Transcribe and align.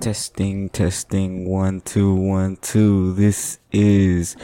Testing, 0.00 0.70
testing, 0.70 1.46
one, 1.46 1.82
two, 1.82 2.14
one, 2.14 2.56
two. 2.56 3.12
This 3.12 3.58
is 3.70 4.34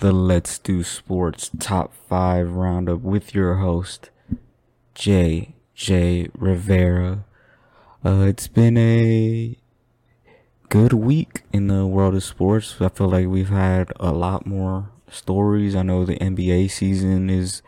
the 0.00 0.10
Let's 0.10 0.58
Do 0.58 0.82
Sports 0.82 1.50
Top 1.58 1.92
5 2.08 2.54
Roundup 2.54 3.02
with 3.02 3.34
your 3.34 3.56
host, 3.56 4.08
J. 4.94 5.54
J. 5.74 6.30
Rivera. 6.34 7.26
Uh, 8.02 8.24
it's 8.26 8.48
been 8.48 8.78
a 8.78 9.58
good 10.70 10.94
week 10.94 11.42
in 11.52 11.66
the 11.66 11.86
world 11.86 12.14
of 12.14 12.24
sports. 12.24 12.76
I 12.80 12.88
feel 12.88 13.10
like 13.10 13.26
we've 13.26 13.50
had 13.50 13.92
a 14.00 14.12
lot 14.12 14.46
more 14.46 14.88
stories. 15.10 15.76
I 15.76 15.82
know 15.82 16.06
the 16.06 16.16
NBA 16.16 16.70
season 16.70 17.28
is, 17.28 17.60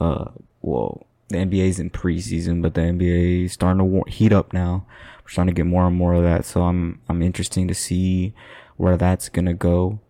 uh, 0.00 0.30
well, 0.62 1.06
the 1.28 1.36
NBA's 1.36 1.78
in 1.78 1.90
preseason, 1.90 2.60
but 2.60 2.74
the 2.74 2.80
NBA 2.80 3.44
is 3.44 3.52
starting 3.52 4.02
to 4.02 4.10
heat 4.10 4.32
up 4.32 4.52
now. 4.52 4.84
We're 5.28 5.32
starting 5.32 5.54
to 5.54 5.58
get 5.58 5.66
more 5.66 5.86
and 5.86 5.94
more 5.94 6.14
of 6.14 6.22
that, 6.22 6.46
so 6.46 6.62
I'm 6.62 7.02
I'm 7.06 7.20
interesting 7.20 7.68
to 7.68 7.74
see 7.74 8.32
where 8.78 8.96
that's 8.96 9.28
gonna 9.28 9.52
go. 9.52 10.00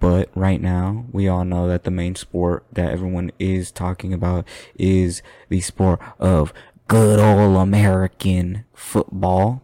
But 0.00 0.28
right 0.34 0.60
now, 0.60 1.04
we 1.12 1.28
all 1.28 1.44
know 1.44 1.68
that 1.68 1.84
the 1.84 1.92
main 1.92 2.16
sport 2.16 2.66
that 2.72 2.90
everyone 2.90 3.30
is 3.38 3.70
talking 3.70 4.12
about 4.12 4.44
is 4.76 5.22
the 5.50 5.60
sport 5.60 6.00
of 6.18 6.52
good 6.88 7.20
old 7.20 7.56
American 7.56 8.64
football. 8.74 9.62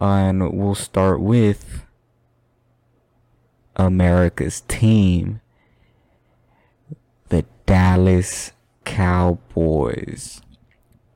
And 0.00 0.52
we'll 0.52 0.76
start 0.76 1.20
with 1.20 1.84
America's 3.74 4.60
team, 4.68 5.40
the 7.28 7.44
Dallas 7.66 8.52
Cowboys. 8.84 10.42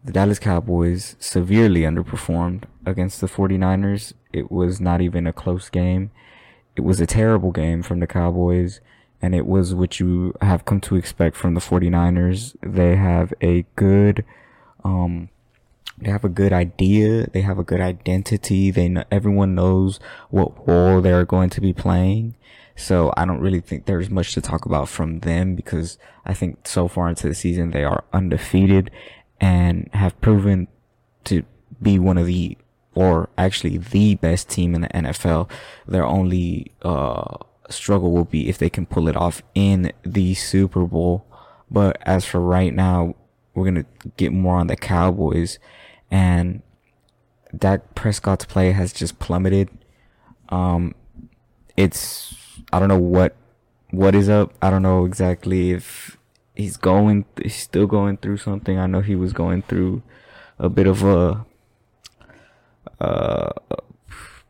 The 0.05 0.13
Dallas 0.13 0.41
Cowboys 0.41 1.15
severely 1.21 1.83
underperformed 1.83 2.65
against 2.85 3.21
the 3.21 3.29
49ers. 3.29 4.15
It 4.33 4.51
was 4.51 4.81
not 4.81 5.01
even 5.01 5.29
a 5.29 5.33
close 5.33 5.71
game. 5.71 6.11
It 6.75 6.81
was 6.81 7.01
a 7.01 7.07
terrible 7.07 7.53
game 7.53 7.85
from 7.85 8.01
the 8.01 8.09
Cowboys, 8.09 8.81
and 9.21 9.33
it 9.33 9.47
was 9.47 9.75
what 9.75 10.01
you 10.01 10.35
have 10.41 10.65
come 10.65 10.81
to 10.81 10.97
expect 10.97 11.37
from 11.37 11.55
the 11.55 11.61
49ers. 11.61 12.57
They 12.63 12.97
have 12.97 13.33
a 13.41 13.65
good, 13.77 14.25
um, 14.83 15.29
they 15.99 16.11
have 16.11 16.25
a 16.25 16.29
good 16.29 16.53
idea. 16.53 17.29
They 17.29 17.43
have 17.43 17.61
a 17.61 17.65
good 17.65 17.81
identity. 17.81 18.73
They 18.73 18.89
know, 18.89 19.05
everyone 19.13 19.55
knows 19.55 20.01
what 20.31 20.67
role 20.67 21.01
they're 21.01 21.25
going 21.25 21.51
to 21.51 21.61
be 21.61 21.73
playing. 21.73 22.35
So 22.75 23.13
I 23.17 23.25
don't 23.25 23.41
really 23.41 23.61
think 23.61 23.85
there's 23.85 24.11
much 24.11 24.35
to 24.35 24.41
talk 24.41 24.67
about 24.67 24.89
from 24.89 25.21
them 25.21 25.55
because 25.55 25.97
I 26.25 26.35
think 26.35 26.67
so 26.67 26.89
far 26.89 27.09
into 27.09 27.29
the 27.29 27.35
season 27.35 27.71
they 27.71 27.85
are 27.85 28.03
undefeated 28.13 28.91
and 29.43 29.91
have 29.93 30.19
proven 30.21 30.69
to 31.25 31.43
be 31.83 31.99
one 31.99 32.17
of 32.17 32.27
the 32.27 32.57
or 32.95 33.29
actually 33.37 33.77
the 33.77 34.15
best 34.15 34.49
team 34.49 34.75
in 34.75 34.83
the 34.83 34.89
NFL. 34.89 35.51
Their 35.87 36.07
only 36.07 36.73
uh, 36.83 37.39
struggle 37.69 38.13
will 38.13 38.25
be 38.25 38.49
if 38.49 38.59
they 38.59 38.71
can 38.71 38.87
pull 38.87 39.09
it 39.09 39.17
off 39.17 39.43
in 39.55 39.93
the 40.05 40.35
Super 40.35 40.85
Bowl. 40.85 41.27
But 41.71 41.99
as 42.03 42.25
for 42.25 42.41
right 42.41 42.73
now, 42.73 43.17
we're 43.55 43.65
gonna 43.65 43.87
get 44.17 44.33
more 44.33 44.57
on 44.57 44.69
the 44.69 44.77
Cowboys, 44.77 45.59
and 46.11 46.63
Dak 47.57 47.95
Prescott's 47.95 48.45
play 48.45 48.73
has 48.73 48.93
just 48.93 49.19
plummeted. 49.19 49.71
Um, 50.51 50.95
it's 51.77 52.35
I 52.73 52.79
don't 52.79 52.89
know 52.89 52.99
what 52.99 53.37
what 53.91 54.15
is 54.15 54.29
up. 54.29 54.53
I 54.63 54.71
don't 54.71 54.83
know 54.83 55.05
exactly 55.05 55.73
if 55.73 56.19
he's 56.55 56.77
going 56.77 57.25
he's 57.43 57.57
still 57.57 57.87
going 57.87 58.17
through 58.19 58.37
something. 58.39 58.79
I 58.79 58.87
know 58.87 59.01
he 59.01 59.15
was 59.15 59.33
going 59.33 59.63
through 59.63 60.03
a 60.59 60.69
bit 60.69 60.87
of 60.87 61.03
a 61.03 61.45
uh 63.01 63.51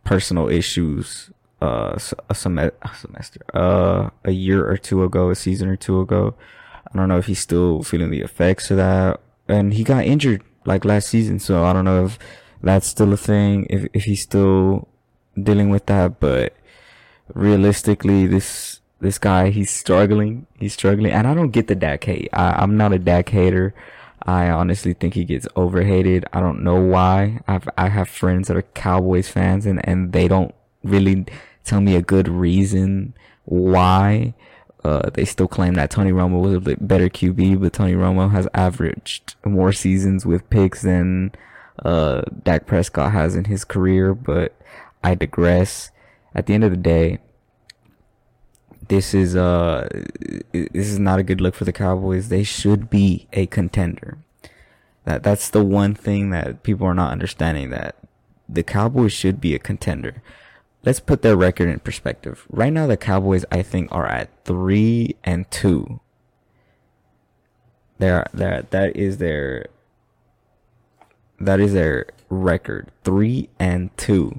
personal 0.04 0.48
issues 0.48 1.30
uh 1.60 1.96
a, 2.28 2.34
sem- 2.34 2.58
a 2.58 2.72
semester 2.96 3.40
uh 3.54 4.10
a 4.24 4.32
year 4.32 4.68
or 4.68 4.76
two 4.76 5.04
ago, 5.04 5.30
a 5.30 5.34
season 5.34 5.68
or 5.68 5.76
two 5.76 6.00
ago. 6.00 6.34
I 6.92 6.98
don't 6.98 7.08
know 7.08 7.18
if 7.18 7.26
he's 7.26 7.38
still 7.38 7.82
feeling 7.82 8.10
the 8.10 8.20
effects 8.20 8.70
of 8.70 8.76
that. 8.76 9.20
And 9.48 9.74
he 9.74 9.84
got 9.84 10.04
injured 10.04 10.42
like 10.64 10.84
last 10.84 11.08
season, 11.08 11.38
so 11.38 11.64
I 11.64 11.72
don't 11.72 11.84
know 11.84 12.04
if 12.04 12.18
that's 12.62 12.86
still 12.86 13.12
a 13.12 13.16
thing, 13.16 13.66
if 13.70 13.88
if 13.92 14.04
he's 14.04 14.22
still 14.22 14.88
dealing 15.40 15.70
with 15.70 15.86
that, 15.86 16.20
but 16.20 16.54
realistically, 17.34 18.26
this 18.26 18.80
this 19.02 19.18
guy 19.18 19.50
he's 19.50 19.70
struggling. 19.70 20.46
He's 20.58 20.72
struggling, 20.72 21.12
and 21.12 21.26
I 21.26 21.34
don't 21.34 21.50
get 21.50 21.66
the 21.66 21.74
Dak 21.74 22.04
hate. 22.04 22.28
I, 22.32 22.52
I'm 22.62 22.76
not 22.76 22.92
a 22.92 22.98
Dak 22.98 23.28
hater. 23.28 23.74
I 24.24 24.48
honestly 24.48 24.94
think 24.94 25.14
he 25.14 25.24
gets 25.24 25.48
overhated. 25.56 26.24
I 26.32 26.40
don't 26.40 26.62
know 26.62 26.80
why. 26.80 27.40
I've 27.48 27.68
I 27.76 27.88
have 27.88 28.08
friends 28.08 28.48
that 28.48 28.56
are 28.56 28.62
Cowboys 28.62 29.28
fans, 29.28 29.66
and 29.66 29.86
and 29.86 30.12
they 30.12 30.28
don't 30.28 30.54
really 30.84 31.26
tell 31.64 31.80
me 31.80 31.96
a 31.96 32.02
good 32.02 32.28
reason 32.28 33.14
why. 33.44 34.34
Uh, 34.84 35.10
they 35.14 35.24
still 35.24 35.46
claim 35.46 35.74
that 35.74 35.90
Tony 35.90 36.10
Romo 36.10 36.40
was 36.40 36.54
a 36.54 36.60
bit 36.60 36.88
better 36.88 37.08
QB, 37.08 37.60
but 37.60 37.72
Tony 37.72 37.94
Romo 37.94 38.30
has 38.30 38.48
averaged 38.52 39.36
more 39.44 39.72
seasons 39.72 40.26
with 40.26 40.48
picks 40.50 40.82
than 40.82 41.30
uh, 41.84 42.22
Dak 42.42 42.66
Prescott 42.66 43.12
has 43.12 43.36
in 43.36 43.44
his 43.44 43.64
career. 43.64 44.14
But 44.14 44.54
I 45.02 45.14
digress. 45.14 45.90
At 46.34 46.46
the 46.46 46.54
end 46.54 46.64
of 46.64 46.70
the 46.70 46.78
day, 46.78 47.18
this 48.92 49.14
is 49.14 49.34
uh 49.34 49.88
this 50.52 50.88
is 50.88 50.98
not 50.98 51.18
a 51.18 51.22
good 51.22 51.40
look 51.40 51.54
for 51.54 51.64
the 51.64 51.72
Cowboys. 51.72 52.28
They 52.28 52.42
should 52.42 52.90
be 52.90 53.26
a 53.32 53.46
contender. 53.46 54.18
That 55.04 55.22
that's 55.22 55.48
the 55.48 55.64
one 55.64 55.94
thing 55.94 56.28
that 56.28 56.62
people 56.62 56.86
are 56.86 56.94
not 56.94 57.10
understanding 57.10 57.70
that 57.70 57.96
the 58.46 58.62
Cowboys 58.62 59.14
should 59.14 59.40
be 59.40 59.54
a 59.54 59.58
contender. 59.58 60.22
Let's 60.84 61.00
put 61.00 61.22
their 61.22 61.36
record 61.36 61.70
in 61.70 61.78
perspective. 61.80 62.44
Right 62.50 62.72
now 62.72 62.86
the 62.86 62.98
Cowboys 62.98 63.46
I 63.50 63.62
think 63.62 63.88
are 63.92 64.06
at 64.06 64.28
3 64.44 65.16
and 65.24 65.50
2. 65.50 65.98
They're, 67.98 68.26
they're, 68.34 68.66
that 68.70 68.94
is 68.94 69.16
their 69.16 69.68
that 71.40 71.60
is 71.60 71.72
their 71.72 72.08
record. 72.28 72.90
3 73.04 73.48
and 73.58 73.96
2. 73.96 74.38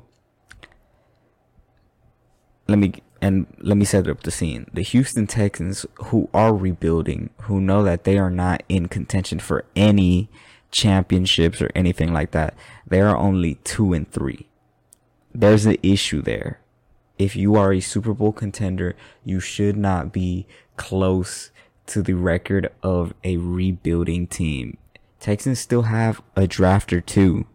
Let 2.68 2.78
me 2.78 3.02
and 3.23 3.47
let 3.59 3.78
me 3.78 3.85
set 3.85 4.09
up 4.09 4.23
the 4.23 4.31
scene. 4.31 4.69
The 4.73 4.81
Houston 4.81 5.28
Texans, 5.28 5.85
who 6.07 6.29
are 6.34 6.53
rebuilding, 6.53 7.29
who 7.44 7.61
know 7.61 7.81
that 7.81 8.03
they 8.03 8.17
are 8.17 8.29
not 8.29 8.63
in 8.67 8.89
contention 8.89 9.39
for 9.39 9.63
any 9.78 10.29
championships 10.72 11.62
or 11.62 11.72
anything 11.73 12.12
like 12.12 12.31
that, 12.31 12.53
they 12.85 13.00
are 13.00 13.16
only 13.16 13.56
two 13.63 13.94
and 13.94 14.12
three. 14.12 14.50
There's 15.33 15.66
an 15.66 15.78
issue 15.81 16.22
there. 16.22 16.59
If 17.17 17.33
you 17.33 17.56
are 17.56 17.72
a 17.72 17.79
Super 17.79 18.13
Bowl 18.13 18.33
contender, 18.33 18.94
you 19.23 19.39
should 19.39 19.78
not 19.78 20.12
be 20.12 20.45
close 20.75 21.50
to 21.85 22.01
the 22.01 22.16
record 22.16 22.72
of 22.83 23.13
a 23.23 23.38
rebuilding 23.38 24.28
team. 24.28 24.78
Texans 25.22 25.59
still 25.59 25.83
have 25.83 26.22
a 26.35 26.45
draft 26.45 26.91
or 26.91 27.00
two 27.00 27.45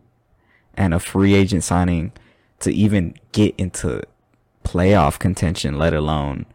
and 0.72 0.94
a 0.94 0.98
free 0.98 1.34
agent 1.34 1.62
signing 1.62 2.12
to 2.60 2.72
even 2.72 3.18
get 3.32 3.54
into 3.58 4.02
playoff 4.68 5.18
contention, 5.18 5.78
let 5.78 5.94
alone 5.94 6.46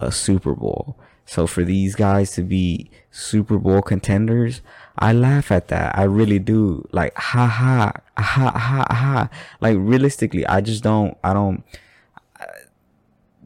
a 0.00 0.10
Super 0.10 0.54
Bowl. 0.54 0.96
So 1.24 1.46
for 1.46 1.62
these 1.62 1.94
guys 1.94 2.32
to 2.32 2.42
be 2.42 2.90
Super 3.12 3.58
Bowl 3.58 3.82
contenders, 3.82 4.62
I 4.98 5.12
laugh 5.12 5.52
at 5.52 5.68
that. 5.68 5.96
I 5.96 6.02
really 6.02 6.40
do. 6.40 6.88
Like, 6.90 7.16
ha 7.16 7.46
ha, 7.46 7.92
ha 8.20 8.50
ha 8.50 8.86
ha. 8.90 9.28
Like, 9.60 9.76
realistically, 9.78 10.44
I 10.46 10.60
just 10.60 10.82
don't, 10.82 11.16
I 11.22 11.32
don't, 11.32 11.62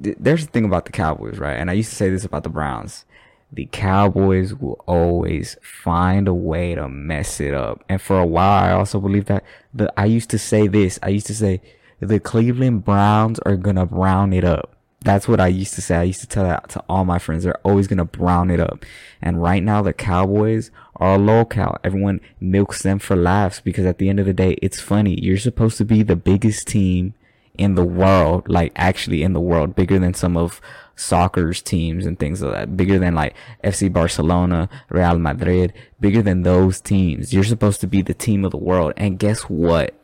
th- 0.03 0.17
there's 0.19 0.47
the 0.47 0.53
thing 0.53 0.65
about 0.65 0.87
the 0.87 0.93
Cowboys, 0.93 1.39
right? 1.39 1.59
And 1.59 1.71
I 1.71 1.75
used 1.75 1.91
to 1.91 1.97
say 1.97 2.09
this 2.09 2.25
about 2.25 2.43
the 2.45 2.49
Browns. 2.49 3.05
The 3.53 3.69
Cowboys 3.71 4.55
will 4.55 4.83
always 4.87 5.59
find 5.63 6.27
a 6.27 6.35
way 6.35 6.75
to 6.75 6.89
mess 6.89 7.39
it 7.39 7.53
up. 7.53 7.85
And 7.89 8.01
for 8.01 8.19
a 8.19 8.27
while, 8.27 8.65
I 8.65 8.73
also 8.73 8.99
believe 8.99 9.27
that 9.27 9.45
the, 9.75 9.93
I 9.97 10.07
used 10.07 10.31
to 10.31 10.39
say 10.39 10.67
this. 10.69 10.99
I 11.03 11.11
used 11.11 11.27
to 11.27 11.35
say, 11.35 11.61
the 12.09 12.21
Cleveland 12.21 12.85
Browns 12.85 13.39
are 13.41 13.57
gonna 13.57 13.87
brown 13.87 14.33
it 14.33 14.45
up. 14.45 14.77
That's 15.03 15.29
what 15.29 15.41
I 15.41 15.49
used 15.49 15.75
to 15.75 15.83
say. 15.83 15.97
I 15.97 16.03
used 16.05 16.21
to 16.21 16.27
tell 16.27 16.45
that 16.45 16.71
to 16.71 16.83
all 16.89 17.05
my 17.05 17.19
friends. 17.19 17.45
They're 17.45 17.61
always 17.63 17.87
gonna 17.87 18.05
brown 18.05 18.51
it 18.51 18.61
up. 18.61 18.85
And 19.21 19.43
right 19.43 19.63
now 19.63 19.83
the 19.83 19.93
Cowboys 19.93 20.71
are 20.97 21.17
a 21.17 21.19
locale. 21.19 21.79
Everyone 21.85 22.21
milks 22.41 22.83
them 22.83 22.99
for 22.99 23.17
laughs 23.17 23.61
because 23.61 23.85
at 23.85 23.99
the 23.99 24.09
end 24.09 24.21
of 24.21 24.27
the 24.27 24.33
day, 24.33 24.57
it's 24.63 24.81
funny. 24.81 25.19
You're 25.21 25.39
supposed 25.39 25.77
to 25.79 25.85
be 25.85 26.03
the 26.03 26.17
biggest 26.17 26.67
team 26.69 27.15
in 27.57 27.75
the 27.75 27.85
world, 27.85 28.49
like 28.49 28.73
actually 28.77 29.23
in 29.23 29.33
the 29.33 29.41
world, 29.41 29.77
bigger 29.77 29.99
than 29.99 30.15
some 30.15 30.37
of 30.37 30.61
soccer's 30.97 31.63
teams 31.63 32.07
and 32.07 32.19
things 32.19 32.43
like 32.43 32.53
that, 32.53 32.77
bigger 32.77 32.99
than 32.99 33.15
like 33.15 33.35
FC 33.63 33.93
Barcelona, 33.93 34.69
Real 34.89 35.19
Madrid, 35.19 35.73
bigger 36.01 36.23
than 36.23 36.43
those 36.43 36.81
teams. 36.81 37.33
You're 37.33 37.45
supposed 37.45 37.81
to 37.83 37.87
be 37.87 38.03
the 38.03 38.15
team 38.15 38.45
of 38.45 38.51
the 38.51 38.57
world. 38.57 38.95
And 38.97 39.19
guess 39.19 39.43
what? 39.43 39.95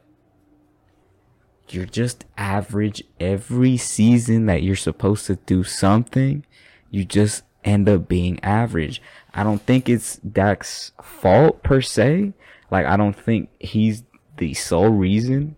You're 1.75 1.87
just 1.87 2.25
average 2.37 3.03
every 3.21 3.77
season 3.77 4.47
that 4.47 4.63
you're 4.63 4.77
supposed 4.77 5.27
to 5.27 5.37
do 5.37 5.65
something, 5.65 6.45
you 6.91 7.05
just 7.05 7.45
end 7.65 7.89
up 7.89 8.09
being 8.09 8.41
average. 8.43 9.03
I 9.35 9.43
don't 9.45 9.63
think 9.63 9.89
it's 9.89 10.17
Dak's 10.19 10.93
fault 11.03 11.63
per 11.63 11.81
se. 11.81 12.33
Like 12.71 12.87
I 12.87 12.97
don't 12.97 13.15
think 13.17 13.51
he's 13.61 14.03
the 14.39 14.55
sole 14.55 14.91
reason 14.91 15.57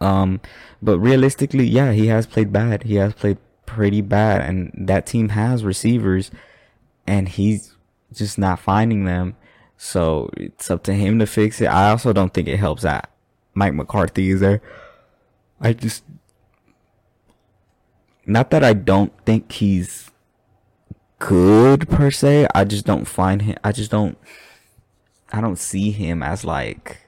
Um, 0.00 0.40
but 0.80 0.98
realistically, 0.98 1.66
yeah, 1.66 1.92
he 1.92 2.06
has 2.08 2.26
played 2.26 2.52
bad. 2.52 2.84
He 2.84 2.96
has 2.96 3.14
played 3.14 3.38
pretty 3.66 4.00
bad, 4.00 4.40
and 4.42 4.72
that 4.88 5.06
team 5.06 5.30
has 5.30 5.64
receivers, 5.64 6.30
and 7.06 7.28
he's 7.28 7.76
just 8.12 8.38
not 8.38 8.60
finding 8.60 9.04
them. 9.04 9.36
So 9.76 10.30
it's 10.36 10.70
up 10.70 10.82
to 10.84 10.94
him 10.94 11.18
to 11.18 11.26
fix 11.26 11.60
it. 11.60 11.66
I 11.66 11.90
also 11.90 12.12
don't 12.12 12.32
think 12.32 12.48
it 12.48 12.58
helps 12.58 12.82
that 12.82 13.10
Mike 13.54 13.74
McCarthy 13.74 14.30
is 14.30 14.40
there. 14.40 14.62
I 15.60 15.72
just, 15.72 16.04
not 18.26 18.50
that 18.50 18.64
I 18.64 18.72
don't 18.72 19.12
think 19.24 19.52
he's 19.52 20.10
good 21.18 21.88
per 21.88 22.10
se. 22.10 22.46
I 22.54 22.64
just 22.64 22.86
don't 22.86 23.06
find 23.06 23.42
him. 23.42 23.56
I 23.62 23.72
just 23.72 23.90
don't. 23.90 24.18
I 25.32 25.40
don't 25.40 25.58
see 25.58 25.92
him 25.92 26.24
as 26.24 26.44
like 26.44 27.06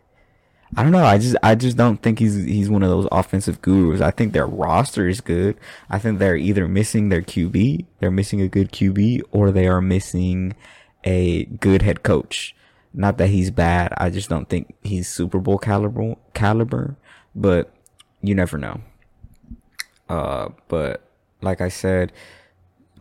I 0.74 0.82
don't 0.82 0.92
know. 0.92 1.04
I 1.04 1.18
just 1.18 1.36
I 1.42 1.54
just 1.54 1.76
don't 1.76 2.00
think 2.00 2.18
he's 2.18 2.34
he's 2.34 2.70
one 2.70 2.82
of 2.82 2.88
those 2.88 3.06
offensive 3.12 3.60
gurus. 3.60 4.00
I 4.00 4.10
think 4.10 4.32
their 4.32 4.46
roster 4.46 5.06
is 5.06 5.20
good. 5.20 5.56
I 5.90 5.98
think 5.98 6.18
they're 6.18 6.36
either 6.36 6.66
missing 6.66 7.10
their 7.10 7.20
QB, 7.20 7.84
they're 7.98 8.10
missing 8.10 8.40
a 8.40 8.48
good 8.48 8.72
QB, 8.72 9.22
or 9.32 9.50
they 9.50 9.66
are 9.66 9.82
missing 9.82 10.54
a 11.04 11.44
good 11.44 11.82
head 11.82 12.02
coach. 12.02 12.54
Not 12.94 13.18
that 13.18 13.28
he's 13.28 13.50
bad. 13.50 13.92
I 13.98 14.08
just 14.08 14.30
don't 14.30 14.48
think 14.48 14.74
he's 14.82 15.08
Super 15.08 15.40
Bowl 15.40 15.58
caliber 15.58 16.14
caliber, 16.32 16.96
but 17.34 17.70
you 18.22 18.34
never 18.34 18.58
know. 18.58 18.80
Uh, 20.08 20.48
but 20.68 21.08
like 21.40 21.60
I 21.60 21.68
said, 21.68 22.12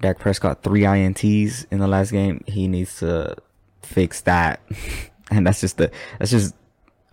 Dak 0.02 0.20
Prescott 0.20 0.64
three 0.64 0.82
ints 0.82 1.66
in 1.72 1.80
the 1.80 1.88
last 1.88 2.12
game. 2.12 2.44
He 2.48 2.68
needs 2.68 2.98
to 3.00 3.36
fix 3.84 4.22
that, 4.22 4.62
and 5.32 5.46
that's 5.46 5.62
just 5.62 5.78
the 5.78 5.92
that's 6.20 6.32
just 6.32 6.56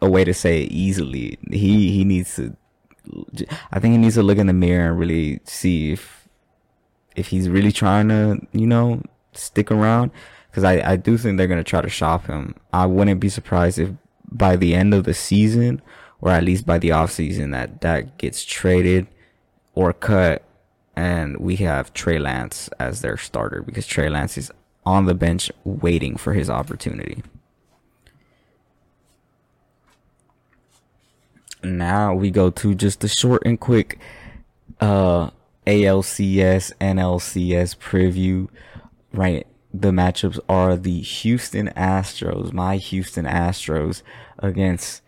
a 0.00 0.08
way 0.08 0.24
to 0.24 0.34
say 0.34 0.62
it 0.64 0.72
easily. 0.72 1.38
He 1.50 1.90
he 1.92 2.04
needs 2.04 2.36
to. 2.36 2.56
I 3.72 3.78
think 3.78 3.92
he 3.92 3.98
needs 3.98 4.14
to 4.16 4.22
look 4.22 4.38
in 4.38 4.46
the 4.46 4.52
mirror 4.52 4.90
and 4.90 4.98
really 4.98 5.40
see 5.44 5.92
if 5.92 6.28
if 7.16 7.28
he's 7.28 7.48
really 7.48 7.72
trying 7.72 8.08
to, 8.08 8.38
you 8.52 8.66
know, 8.66 9.02
stick 9.32 9.70
around. 9.70 10.10
Because 10.50 10.64
I 10.64 10.92
I 10.92 10.96
do 10.96 11.18
think 11.18 11.36
they're 11.36 11.46
gonna 11.46 11.64
try 11.64 11.80
to 11.80 11.88
shop 11.88 12.26
him. 12.26 12.54
I 12.72 12.86
wouldn't 12.86 13.20
be 13.20 13.28
surprised 13.28 13.78
if 13.78 13.90
by 14.30 14.56
the 14.56 14.74
end 14.74 14.94
of 14.94 15.04
the 15.04 15.14
season, 15.14 15.82
or 16.20 16.30
at 16.30 16.44
least 16.44 16.66
by 16.66 16.78
the 16.78 16.92
off 16.92 17.12
season, 17.12 17.50
that 17.50 17.80
that 17.80 18.18
gets 18.18 18.44
traded 18.44 19.06
or 19.74 19.92
cut, 19.92 20.42
and 20.96 21.36
we 21.38 21.56
have 21.56 21.92
Trey 21.92 22.18
Lance 22.18 22.68
as 22.78 23.00
their 23.00 23.16
starter 23.16 23.62
because 23.62 23.86
Trey 23.86 24.08
Lance 24.08 24.36
is 24.36 24.50
on 24.84 25.06
the 25.06 25.14
bench 25.14 25.50
waiting 25.64 26.16
for 26.16 26.32
his 26.32 26.48
opportunity. 26.48 27.22
now 31.62 32.14
we 32.14 32.30
go 32.30 32.50
to 32.50 32.74
just 32.74 33.02
a 33.04 33.08
short 33.08 33.42
and 33.44 33.58
quick 33.58 33.98
uh 34.80 35.30
ALCS 35.66 36.72
NLCS 36.80 37.76
preview. 37.76 38.48
Right, 39.12 39.46
the 39.72 39.90
matchups 39.90 40.38
are 40.48 40.76
the 40.76 41.00
Houston 41.00 41.68
Astros, 41.76 42.52
my 42.52 42.76
Houston 42.76 43.26
Astros 43.26 44.02
against 44.38 45.02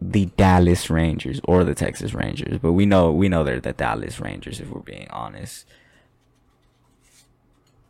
the 0.00 0.26
Dallas 0.36 0.90
Rangers 0.90 1.40
or 1.44 1.64
the 1.64 1.74
Texas 1.74 2.14
Rangers, 2.14 2.58
but 2.58 2.72
we 2.72 2.86
know 2.86 3.12
we 3.12 3.28
know 3.28 3.42
they're 3.42 3.60
the 3.60 3.72
Dallas 3.72 4.20
Rangers 4.20 4.60
if 4.60 4.70
we're 4.70 4.80
being 4.80 5.08
honest. 5.10 5.66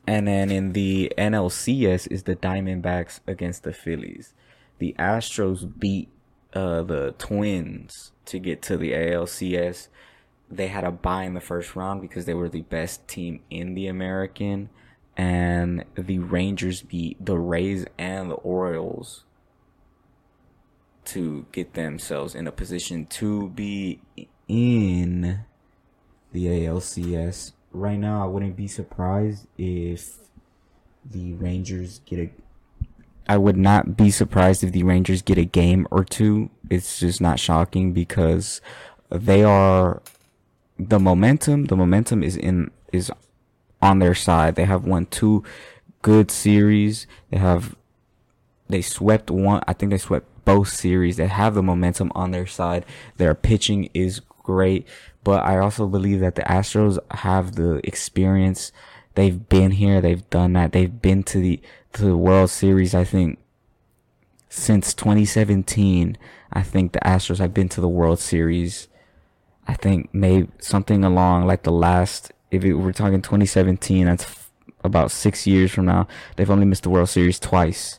And 0.06 0.26
then 0.26 0.50
in 0.50 0.72
the 0.72 1.12
NLCS 1.18 2.10
is 2.10 2.22
the 2.22 2.34
Diamondbacks 2.34 3.20
against 3.26 3.62
the 3.62 3.74
Phillies. 3.74 4.32
The 4.78 4.96
Astros 4.98 5.70
beat 5.78 6.08
uh, 6.54 6.82
the 6.82 7.14
Twins 7.18 8.12
to 8.24 8.38
get 8.38 8.62
to 8.62 8.78
the 8.78 8.92
ALCS. 8.92 9.88
They 10.50 10.68
had 10.68 10.84
a 10.84 10.90
bye 10.90 11.24
in 11.24 11.34
the 11.34 11.40
first 11.40 11.76
round 11.76 12.00
because 12.00 12.24
they 12.24 12.32
were 12.32 12.48
the 12.48 12.62
best 12.62 13.06
team 13.06 13.40
in 13.50 13.74
the 13.74 13.86
American, 13.86 14.70
and 15.14 15.84
the 15.94 16.20
Rangers 16.20 16.80
beat 16.80 17.22
the 17.22 17.38
Rays 17.38 17.84
and 17.98 18.30
the 18.30 18.36
Orioles 18.36 19.24
to 21.08 21.46
get 21.52 21.74
themselves 21.74 22.34
in 22.34 22.46
a 22.46 22.52
position 22.52 23.06
to 23.06 23.48
be 23.50 24.00
in 24.46 25.40
the 26.32 26.46
ALCS. 26.46 27.52
Right 27.72 27.98
now, 27.98 28.22
I 28.22 28.26
wouldn't 28.26 28.56
be 28.56 28.66
surprised 28.66 29.46
if 29.56 30.16
the 31.04 31.34
Rangers 31.34 32.00
get 32.06 32.18
a 32.18 32.30
I 33.30 33.36
would 33.36 33.58
not 33.58 33.96
be 33.96 34.10
surprised 34.10 34.64
if 34.64 34.72
the 34.72 34.84
Rangers 34.84 35.20
get 35.20 35.36
a 35.36 35.44
game 35.44 35.86
or 35.90 36.02
two. 36.02 36.48
It's 36.70 36.98
just 36.98 37.20
not 37.20 37.38
shocking 37.38 37.92
because 37.92 38.62
they 39.10 39.44
are 39.44 40.02
the 40.78 40.98
momentum. 40.98 41.66
The 41.66 41.76
momentum 41.76 42.22
is 42.22 42.36
in 42.36 42.70
is 42.90 43.12
on 43.82 43.98
their 43.98 44.14
side. 44.14 44.54
They 44.54 44.64
have 44.64 44.86
won 44.86 45.06
two 45.06 45.44
good 46.00 46.30
series. 46.30 47.06
They 47.30 47.38
have 47.38 47.76
they 48.68 48.80
swept 48.80 49.30
one. 49.30 49.62
I 49.66 49.74
think 49.74 49.90
they 49.90 49.98
swept 49.98 50.26
both 50.48 50.68
series. 50.68 51.18
They 51.18 51.26
have 51.26 51.54
the 51.54 51.62
momentum 51.62 52.10
on 52.14 52.30
their 52.30 52.46
side. 52.46 52.86
Their 53.18 53.34
pitching 53.34 53.90
is 53.92 54.20
great, 54.42 54.86
but 55.22 55.44
I 55.44 55.58
also 55.58 55.86
believe 55.86 56.20
that 56.20 56.36
the 56.36 56.42
Astros 56.42 56.98
have 57.10 57.56
the 57.56 57.80
experience. 57.84 58.72
They've 59.14 59.46
been 59.48 59.72
here. 59.72 60.00
They've 60.00 60.28
done 60.30 60.54
that. 60.54 60.72
They've 60.72 61.02
been 61.02 61.22
to 61.24 61.38
the 61.38 61.60
to 61.92 62.02
the 62.02 62.16
World 62.16 62.48
Series, 62.48 62.94
I 62.94 63.04
think 63.04 63.38
since 64.48 64.94
2017, 64.94 66.16
I 66.52 66.62
think 66.62 66.92
the 66.92 67.00
Astros 67.00 67.38
have 67.38 67.52
been 67.52 67.68
to 67.70 67.80
the 67.80 67.88
World 67.88 68.18
Series. 68.18 68.88
I 69.66 69.74
think 69.74 70.08
maybe 70.14 70.48
something 70.60 71.04
along 71.04 71.46
like 71.46 71.62
the 71.64 71.72
last, 71.72 72.32
if 72.50 72.64
it, 72.64 72.74
we're 72.74 72.92
talking 72.92 73.20
2017, 73.20 74.06
that's 74.06 74.24
f- 74.24 74.50
about 74.82 75.10
six 75.10 75.46
years 75.46 75.70
from 75.70 75.84
now. 75.84 76.08
They've 76.36 76.50
only 76.50 76.64
missed 76.64 76.84
the 76.84 76.90
World 76.90 77.10
Series 77.10 77.38
twice. 77.38 77.97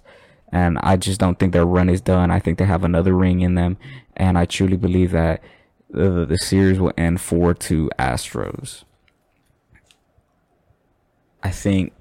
And 0.51 0.77
I 0.79 0.97
just 0.97 1.19
don't 1.19 1.37
think 1.37 1.53
their 1.53 1.65
run 1.65 1.89
is 1.89 2.01
done. 2.01 2.31
I 2.31 2.39
think 2.39 2.57
they 2.57 2.65
have 2.65 2.83
another 2.83 3.13
ring 3.13 3.41
in 3.41 3.55
them. 3.55 3.77
And 4.17 4.37
I 4.37 4.45
truly 4.45 4.77
believe 4.77 5.11
that 5.11 5.41
the, 5.89 6.25
the 6.25 6.37
series 6.37 6.79
will 6.79 6.93
end 6.97 7.21
4 7.21 7.53
to 7.53 7.89
Astros. 7.99 8.83
I 11.43 11.51
think 11.51 11.93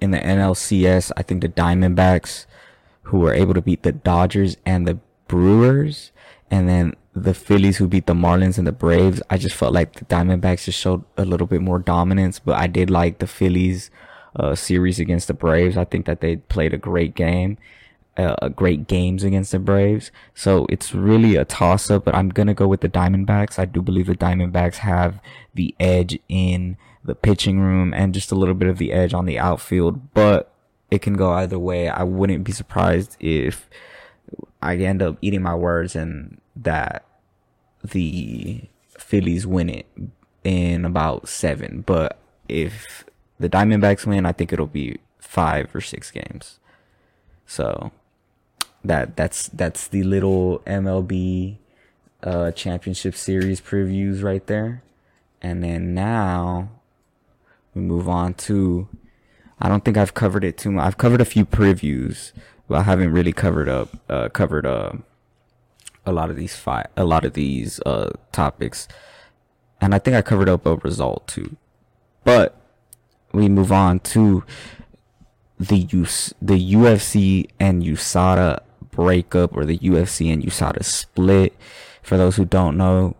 in 0.00 0.10
the 0.10 0.18
NLCS, 0.18 1.12
I 1.16 1.22
think 1.22 1.42
the 1.42 1.48
Diamondbacks, 1.48 2.46
who 3.02 3.18
were 3.18 3.32
able 3.32 3.54
to 3.54 3.62
beat 3.62 3.82
the 3.82 3.92
Dodgers 3.92 4.56
and 4.64 4.86
the 4.86 4.98
Brewers, 5.26 6.12
and 6.50 6.68
then 6.68 6.94
the 7.14 7.34
Phillies 7.34 7.78
who 7.78 7.88
beat 7.88 8.06
the 8.06 8.14
Marlins 8.14 8.58
and 8.58 8.66
the 8.66 8.72
Braves. 8.72 9.20
I 9.30 9.38
just 9.38 9.56
felt 9.56 9.74
like 9.74 9.94
the 9.94 10.04
Diamondbacks 10.04 10.64
just 10.64 10.78
showed 10.78 11.04
a 11.16 11.24
little 11.24 11.46
bit 11.46 11.60
more 11.60 11.78
dominance, 11.78 12.38
but 12.38 12.56
I 12.56 12.66
did 12.66 12.90
like 12.90 13.18
the 13.18 13.26
Phillies 13.26 13.90
uh, 14.36 14.54
series 14.54 15.00
against 15.00 15.28
the 15.28 15.34
Braves. 15.34 15.76
I 15.76 15.84
think 15.84 16.06
that 16.06 16.20
they 16.20 16.36
played 16.36 16.72
a 16.72 16.78
great 16.78 17.14
game, 17.14 17.58
uh, 18.18 18.48
great 18.48 18.88
games 18.88 19.22
against 19.22 19.52
the 19.52 19.58
Braves. 19.58 20.10
So 20.34 20.66
it's 20.68 20.94
really 20.94 21.36
a 21.36 21.44
toss 21.44 21.90
up, 21.90 22.04
but 22.04 22.14
I'm 22.14 22.28
going 22.28 22.48
to 22.48 22.54
go 22.54 22.66
with 22.66 22.80
the 22.80 22.88
Diamondbacks. 22.88 23.58
I 23.58 23.64
do 23.64 23.80
believe 23.80 24.06
the 24.06 24.16
Diamondbacks 24.16 24.76
have 24.76 25.20
the 25.54 25.74
edge 25.78 26.18
in 26.28 26.76
the 27.04 27.14
pitching 27.14 27.60
room 27.60 27.94
and 27.94 28.12
just 28.12 28.32
a 28.32 28.34
little 28.34 28.54
bit 28.54 28.68
of 28.68 28.78
the 28.78 28.92
edge 28.92 29.14
on 29.14 29.24
the 29.24 29.38
outfield, 29.38 30.12
but 30.14 30.52
it 30.90 31.00
can 31.00 31.14
go 31.14 31.32
either 31.32 31.58
way. 31.58 31.88
I 31.88 32.02
wouldn't 32.02 32.44
be 32.44 32.52
surprised 32.52 33.16
if 33.20 33.70
I 34.60 34.76
end 34.76 35.00
up 35.00 35.16
eating 35.20 35.42
my 35.42 35.54
words 35.54 35.94
and 35.94 36.40
that 36.56 37.04
the 37.84 38.62
Phillies 38.98 39.46
win 39.46 39.68
it 39.68 39.86
in 40.42 40.84
about 40.84 41.28
seven. 41.28 41.82
But 41.86 42.18
if 42.48 43.04
the 43.38 43.48
Diamondbacks 43.48 44.06
win, 44.06 44.26
I 44.26 44.32
think 44.32 44.52
it'll 44.52 44.66
be 44.66 44.98
five 45.20 45.74
or 45.74 45.80
six 45.80 46.10
games. 46.10 46.58
So 47.46 47.92
that 48.88 49.16
that's 49.16 49.48
that's 49.48 49.86
the 49.88 50.02
little 50.02 50.60
MLB 50.66 51.58
uh, 52.22 52.50
championship 52.52 53.14
series 53.14 53.60
previews 53.60 54.22
right 54.22 54.46
there. 54.46 54.82
And 55.40 55.62
then 55.62 55.94
now 55.94 56.70
we 57.74 57.82
move 57.82 58.08
on 58.08 58.34
to 58.34 58.88
I 59.60 59.68
don't 59.68 59.84
think 59.84 59.96
I've 59.96 60.14
covered 60.14 60.42
it 60.42 60.56
too 60.56 60.72
much. 60.72 60.86
I've 60.86 60.98
covered 60.98 61.20
a 61.20 61.24
few 61.24 61.44
previews, 61.44 62.32
but 62.66 62.78
I 62.78 62.82
haven't 62.82 63.12
really 63.12 63.32
covered 63.32 63.68
up 63.68 63.90
uh, 64.08 64.30
covered 64.30 64.66
uh, 64.66 64.92
a 66.06 66.12
lot 66.12 66.30
of 66.30 66.36
these 66.36 66.56
fi- 66.56 66.88
a 66.96 67.04
lot 67.04 67.24
of 67.24 67.34
these 67.34 67.80
uh, 67.84 68.10
topics, 68.32 68.88
and 69.80 69.94
I 69.94 69.98
think 69.98 70.16
I 70.16 70.22
covered 70.22 70.48
up 70.48 70.64
a 70.64 70.76
result 70.76 71.28
too. 71.28 71.56
But 72.24 72.56
we 73.32 73.48
move 73.48 73.70
on 73.70 74.00
to 74.00 74.44
the 75.58 75.76
use 75.76 76.32
the 76.40 76.74
UFC 76.74 77.48
and 77.60 77.82
USADA 77.82 78.62
breakup 78.98 79.56
or 79.56 79.64
the 79.64 79.78
UFC 79.78 80.32
and 80.32 80.42
USADA 80.42 80.84
split. 80.84 81.54
For 82.02 82.16
those 82.16 82.34
who 82.34 82.44
don't 82.44 82.76
know, 82.76 83.14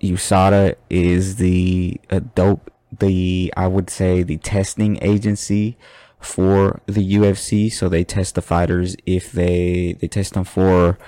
USADA 0.00 0.74
is 0.90 1.36
the 1.36 2.00
dope 2.34 2.72
the 2.98 3.54
I 3.56 3.68
would 3.68 3.88
say 3.88 4.24
the 4.24 4.38
testing 4.38 4.98
agency 5.00 5.78
for 6.18 6.80
the 6.86 7.14
UFC. 7.14 7.72
So 7.72 7.88
they 7.88 8.02
test 8.02 8.34
the 8.34 8.42
fighters 8.42 8.96
if 9.06 9.30
they 9.30 9.96
they 10.00 10.08
test 10.08 10.34
them 10.34 10.44
for 10.44 10.98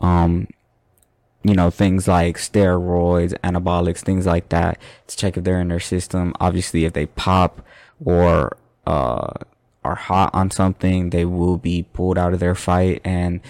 um 0.00 0.48
you 1.42 1.54
know, 1.54 1.70
things 1.70 2.06
like 2.06 2.36
steroids, 2.36 3.32
anabolics, 3.44 4.00
things 4.00 4.26
like 4.26 4.48
that 4.50 4.78
to 5.06 5.16
check 5.16 5.36
if 5.36 5.44
they're 5.44 5.60
in 5.60 5.68
their 5.68 5.80
system. 5.80 6.34
Obviously, 6.38 6.84
if 6.84 6.92
they 6.92 7.06
pop 7.06 7.64
or, 8.04 8.58
uh, 8.86 9.32
are 9.84 9.94
hot 9.94 10.30
on 10.34 10.50
something, 10.50 11.10
they 11.10 11.24
will 11.24 11.56
be 11.56 11.82
pulled 11.82 12.18
out 12.18 12.34
of 12.34 12.40
their 12.40 12.54
fight 12.54 13.00
and 13.04 13.40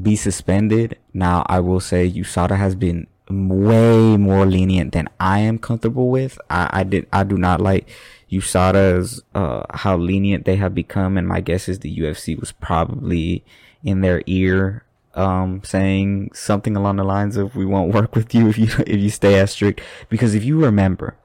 be 0.00 0.16
suspended. 0.16 0.98
Now, 1.12 1.44
I 1.46 1.60
will 1.60 1.80
say 1.80 2.10
USADA 2.10 2.56
has 2.56 2.74
been 2.74 3.06
way 3.28 4.16
more 4.16 4.46
lenient 4.46 4.92
than 4.92 5.08
I 5.18 5.40
am 5.40 5.58
comfortable 5.58 6.10
with. 6.10 6.38
I, 6.50 6.70
I 6.72 6.84
did, 6.84 7.06
I 7.12 7.24
do 7.24 7.36
not 7.36 7.60
like 7.60 7.88
USADA's, 8.30 9.22
uh, 9.34 9.62
how 9.70 9.96
lenient 9.96 10.44
they 10.44 10.56
have 10.56 10.74
become. 10.74 11.16
And 11.16 11.28
my 11.28 11.40
guess 11.40 11.68
is 11.68 11.80
the 11.80 11.96
UFC 11.96 12.38
was 12.38 12.52
probably 12.52 13.44
in 13.82 14.00
their 14.00 14.22
ear 14.26 14.84
um, 15.14 15.62
saying 15.64 16.30
something 16.34 16.76
along 16.76 16.96
the 16.96 17.04
lines 17.04 17.36
of 17.36 17.54
"We 17.54 17.64
won't 17.64 17.94
work 17.94 18.14
with 18.14 18.34
you 18.34 18.48
if 18.48 18.58
you 18.58 18.68
if 18.86 19.00
you 19.00 19.10
stay 19.10 19.38
as 19.38 19.52
strict." 19.52 19.80
Because 20.08 20.34
if 20.34 20.44
you 20.44 20.62
remember, 20.62 21.16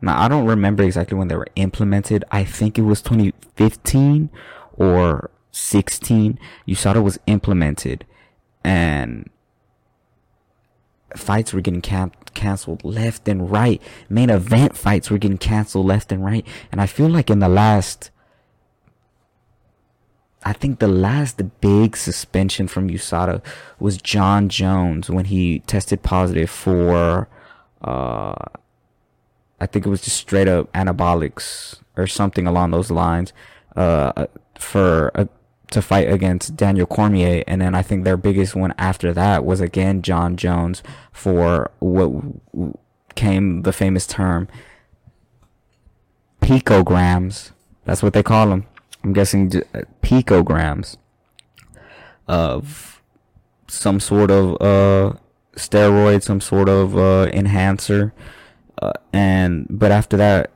now 0.00 0.20
I 0.20 0.28
don't 0.28 0.46
remember 0.46 0.82
exactly 0.82 1.16
when 1.16 1.28
they 1.28 1.36
were 1.36 1.48
implemented. 1.56 2.24
I 2.30 2.44
think 2.44 2.78
it 2.78 2.82
was 2.82 3.02
2015 3.56 4.30
or 4.76 5.30
16. 5.50 6.38
USADA 6.68 7.02
was 7.02 7.18
implemented, 7.26 8.06
and 8.62 9.30
fights 11.16 11.52
were 11.52 11.60
getting 11.60 11.82
can- 11.82 12.12
canceled 12.34 12.84
left 12.84 13.28
and 13.28 13.50
right. 13.50 13.80
Main 14.08 14.30
event 14.30 14.76
fights 14.76 15.10
were 15.10 15.18
getting 15.18 15.38
canceled 15.38 15.86
left 15.86 16.10
and 16.10 16.24
right. 16.24 16.46
And 16.72 16.80
I 16.80 16.86
feel 16.86 17.08
like 17.08 17.30
in 17.30 17.38
the 17.38 17.48
last 17.48 18.10
I 20.44 20.52
think 20.52 20.78
the 20.78 20.88
last 20.88 21.40
big 21.60 21.96
suspension 21.96 22.68
from 22.68 22.90
USADA 22.90 23.42
was 23.78 23.96
Jon 23.96 24.50
Jones 24.50 25.08
when 25.08 25.24
he 25.24 25.60
tested 25.60 26.02
positive 26.02 26.50
for, 26.50 27.28
uh, 27.80 28.34
I 29.64 29.66
think 29.66 29.86
it 29.86 29.88
was 29.88 30.02
just 30.02 30.18
straight 30.18 30.48
up 30.48 30.70
anabolics 30.72 31.80
or 31.96 32.06
something 32.06 32.46
along 32.46 32.70
those 32.72 32.90
lines, 32.90 33.32
uh, 33.76 34.26
for, 34.58 35.10
uh, 35.14 35.24
to 35.70 35.80
fight 35.80 36.10
against 36.12 36.54
Daniel 36.54 36.86
Cormier. 36.86 37.42
And 37.46 37.62
then 37.62 37.74
I 37.74 37.82
think 37.82 38.04
their 38.04 38.18
biggest 38.18 38.54
one 38.54 38.74
after 38.76 39.14
that 39.14 39.44
was 39.44 39.60
again 39.60 40.02
Jon 40.02 40.36
Jones 40.36 40.82
for 41.12 41.70
what 41.78 42.12
came 43.14 43.62
the 43.62 43.72
famous 43.72 44.06
term 44.06 44.48
picograms. 46.42 47.52
That's 47.86 48.02
what 48.02 48.12
they 48.12 48.22
call 48.22 48.48
them 48.50 48.66
I'm 49.04 49.12
guessing 49.12 49.52
uh, 49.74 49.82
picograms 50.02 50.96
of 52.26 53.02
some 53.68 54.00
sort 54.00 54.30
of 54.30 54.54
uh, 54.62 55.18
steroid, 55.56 56.22
some 56.22 56.40
sort 56.40 56.70
of 56.70 56.96
uh, 56.96 57.28
enhancer, 57.32 58.14
uh, 58.84 58.92
and 59.12 59.66
but 59.70 59.90
after 59.90 60.16
that, 60.16 60.50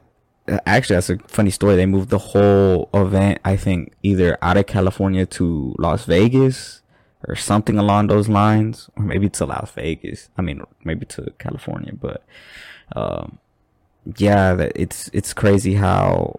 uh, 0.48 0.58
actually 0.66 0.96
that's 0.96 1.10
a 1.10 1.18
funny 1.28 1.50
story. 1.50 1.76
They 1.76 1.86
moved 1.86 2.10
the 2.10 2.18
whole 2.18 2.88
event, 2.94 3.40
I 3.44 3.56
think, 3.56 3.92
either 4.02 4.36
out 4.42 4.56
of 4.56 4.66
California 4.66 5.26
to 5.26 5.74
Las 5.78 6.04
Vegas 6.04 6.82
or 7.26 7.34
something 7.34 7.78
along 7.78 8.08
those 8.08 8.28
lines, 8.28 8.90
or 8.96 9.02
maybe 9.02 9.28
to 9.30 9.46
Las 9.46 9.70
Vegas. 9.72 10.28
I 10.36 10.42
mean, 10.42 10.62
maybe 10.84 11.06
to 11.06 11.32
California, 11.38 11.92
but 11.92 12.22
um, 12.94 13.38
yeah, 14.16 14.68
it's 14.74 15.10
it's 15.12 15.34
crazy 15.34 15.74
how 15.74 16.38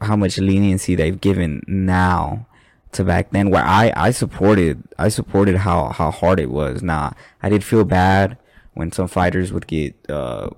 how 0.00 0.16
much 0.16 0.38
leniency 0.38 0.94
they've 0.94 1.20
given 1.20 1.62
now 1.66 2.46
to 2.92 3.04
back 3.04 3.30
then 3.30 3.50
where 3.50 3.64
I, 3.64 3.92
I 3.96 4.10
supported 4.10 4.82
I 4.98 5.08
supported 5.08 5.56
how, 5.56 5.88
how 5.88 6.10
hard 6.10 6.40
it 6.40 6.50
was. 6.50 6.82
Nah, 6.82 7.12
I 7.42 7.48
did 7.48 7.64
feel 7.64 7.84
bad 7.84 8.36
when 8.74 8.92
some 8.92 9.08
fighters 9.08 9.52
would 9.52 9.66
get 9.66 9.94
uh, 10.08 10.50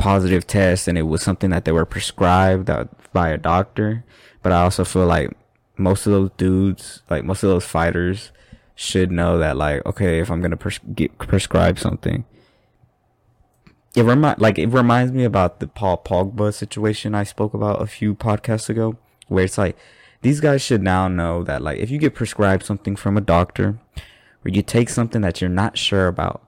positive 0.00 0.46
test 0.46 0.88
and 0.88 0.96
it 0.96 1.02
was 1.02 1.22
something 1.22 1.50
that 1.50 1.64
they 1.64 1.72
were 1.72 1.84
prescribed 1.84 2.70
uh, 2.70 2.86
by 3.12 3.28
a 3.28 3.38
doctor. 3.38 4.04
But 4.42 4.52
I 4.52 4.62
also 4.62 4.84
feel 4.84 5.06
like 5.06 5.30
most 5.76 6.06
of 6.06 6.12
those 6.12 6.30
dudes, 6.36 7.02
like 7.10 7.24
most 7.24 7.42
of 7.42 7.50
those 7.50 7.64
fighters, 7.64 8.32
should 8.74 9.12
know 9.12 9.38
that 9.38 9.58
like 9.58 9.84
okay, 9.84 10.20
if 10.20 10.30
I'm 10.30 10.40
gonna 10.40 10.56
pres- 10.56 10.80
get 10.94 11.18
prescribe 11.18 11.78
something, 11.78 12.24
it 13.94 14.02
remind 14.02 14.40
like 14.40 14.58
it 14.58 14.68
reminds 14.68 15.12
me 15.12 15.24
about 15.24 15.60
the 15.60 15.66
Paul 15.66 16.02
Pogba 16.02 16.52
situation 16.54 17.14
I 17.14 17.24
spoke 17.24 17.52
about 17.52 17.82
a 17.82 17.86
few 17.86 18.14
podcasts 18.14 18.70
ago, 18.70 18.96
where 19.28 19.44
it's 19.44 19.58
like 19.58 19.76
these 20.22 20.40
guys 20.40 20.62
should 20.62 20.82
now 20.82 21.08
know 21.08 21.44
that 21.44 21.60
like 21.60 21.78
if 21.78 21.90
you 21.90 21.98
get 21.98 22.14
prescribed 22.14 22.64
something 22.64 22.96
from 22.96 23.18
a 23.18 23.20
doctor, 23.20 23.78
or 24.44 24.50
you 24.50 24.62
take 24.62 24.88
something 24.88 25.20
that 25.20 25.40
you're 25.42 25.50
not 25.50 25.76
sure 25.76 26.06
about, 26.06 26.42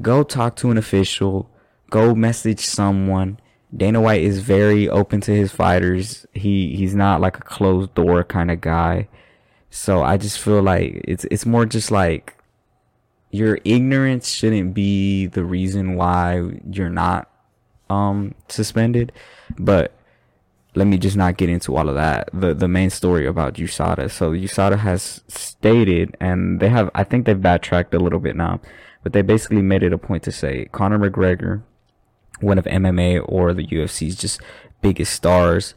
go 0.00 0.22
talk 0.22 0.56
to 0.56 0.70
an 0.70 0.78
official, 0.78 1.50
go 1.94 2.12
message 2.12 2.58
someone. 2.58 3.38
Dana 3.76 4.00
White 4.00 4.22
is 4.22 4.40
very 4.40 4.88
open 4.88 5.20
to 5.22 5.30
his 5.30 5.52
fighters. 5.52 6.26
He 6.32 6.74
he's 6.74 6.94
not 6.94 7.20
like 7.20 7.38
a 7.38 7.42
closed 7.42 7.94
door 7.94 8.24
kind 8.24 8.50
of 8.50 8.60
guy. 8.60 9.06
So 9.70 10.02
I 10.02 10.16
just 10.16 10.40
feel 10.40 10.60
like 10.60 11.00
it's 11.04 11.24
it's 11.30 11.46
more 11.46 11.66
just 11.66 11.92
like 11.92 12.36
your 13.30 13.60
ignorance 13.64 14.28
shouldn't 14.28 14.74
be 14.74 15.26
the 15.26 15.44
reason 15.44 15.94
why 15.94 16.42
you're 16.68 16.96
not 17.04 17.30
um 17.90 18.34
suspended 18.48 19.12
but 19.58 19.92
let 20.74 20.86
me 20.86 20.96
just 20.96 21.16
not 21.16 21.36
get 21.36 21.48
into 21.50 21.76
all 21.76 21.88
of 21.88 21.96
that 21.96 22.30
the 22.32 22.54
the 22.54 22.68
main 22.68 22.88
story 22.90 23.26
about 23.26 23.54
USADA 23.54 24.10
so 24.10 24.30
USADA 24.30 24.78
has 24.78 25.20
stated 25.28 26.16
and 26.20 26.60
they 26.60 26.70
have 26.70 26.90
I 26.94 27.04
think 27.04 27.26
they've 27.26 27.48
backtracked 27.50 27.92
a 27.92 27.98
little 27.98 28.20
bit 28.20 28.36
now 28.36 28.60
but 29.02 29.12
they 29.12 29.22
basically 29.22 29.62
made 29.62 29.82
it 29.82 29.92
a 29.92 29.98
point 29.98 30.22
to 30.24 30.32
say 30.32 30.66
Conor 30.72 30.98
McGregor 30.98 31.62
one 32.40 32.58
of 32.58 32.64
MMA 32.64 33.24
or 33.26 33.52
the 33.54 33.66
UFC's 33.66 34.16
just 34.16 34.40
biggest 34.82 35.12
stars 35.12 35.74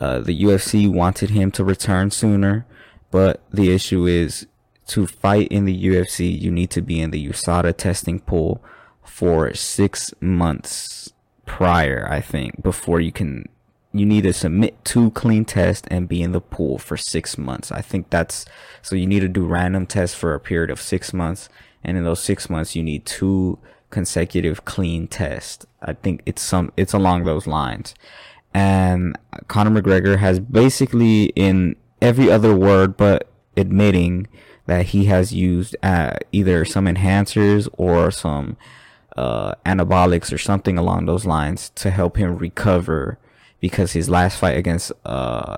uh, 0.00 0.20
the 0.20 0.42
UFC 0.42 0.88
wanted 0.88 1.30
him 1.30 1.50
to 1.50 1.64
return 1.64 2.10
sooner 2.10 2.66
but 3.10 3.42
the 3.50 3.72
issue 3.72 4.06
is 4.06 4.46
to 4.88 5.06
fight 5.06 5.48
in 5.48 5.66
the 5.66 5.84
UFC, 5.86 6.38
you 6.38 6.50
need 6.50 6.70
to 6.70 6.82
be 6.82 7.00
in 7.00 7.10
the 7.10 7.28
USADA 7.28 7.76
testing 7.76 8.20
pool 8.20 8.62
for 9.04 9.52
six 9.54 10.12
months 10.20 11.12
prior, 11.46 12.06
I 12.10 12.20
think, 12.20 12.62
before 12.62 13.00
you 13.00 13.12
can. 13.12 13.48
You 13.92 14.04
need 14.04 14.22
to 14.22 14.32
submit 14.32 14.84
two 14.84 15.10
clean 15.12 15.44
tests 15.44 15.86
and 15.90 16.08
be 16.08 16.22
in 16.22 16.32
the 16.32 16.40
pool 16.40 16.78
for 16.78 16.96
six 16.96 17.38
months. 17.38 17.72
I 17.72 17.80
think 17.80 18.10
that's 18.10 18.44
so. 18.82 18.96
You 18.96 19.06
need 19.06 19.20
to 19.20 19.28
do 19.28 19.46
random 19.46 19.86
tests 19.86 20.16
for 20.16 20.34
a 20.34 20.40
period 20.40 20.70
of 20.70 20.80
six 20.80 21.14
months, 21.14 21.48
and 21.82 21.96
in 21.96 22.04
those 22.04 22.20
six 22.20 22.50
months, 22.50 22.76
you 22.76 22.82
need 22.82 23.06
two 23.06 23.58
consecutive 23.90 24.64
clean 24.64 25.06
test. 25.08 25.66
I 25.82 25.94
think 25.94 26.22
it's 26.26 26.42
some. 26.42 26.72
It's 26.76 26.92
along 26.92 27.24
those 27.24 27.46
lines. 27.46 27.94
And 28.54 29.16
Conor 29.46 29.80
McGregor 29.80 30.18
has 30.18 30.40
basically 30.40 31.26
in 31.36 31.76
every 32.00 32.30
other 32.30 32.54
word, 32.54 32.96
but 32.96 33.28
admitting 33.56 34.26
that 34.66 34.86
he 34.86 35.06
has 35.06 35.32
used 35.32 35.76
uh, 35.82 36.16
either 36.32 36.64
some 36.64 36.86
enhancers 36.86 37.68
or 37.76 38.10
some 38.10 38.56
uh, 39.16 39.54
anabolics 39.66 40.32
or 40.32 40.38
something 40.38 40.78
along 40.78 41.06
those 41.06 41.26
lines 41.26 41.70
to 41.70 41.90
help 41.90 42.16
him 42.16 42.36
recover 42.36 43.18
because 43.60 43.92
his 43.92 44.08
last 44.08 44.38
fight 44.38 44.56
against 44.56 44.92
uh, 45.04 45.56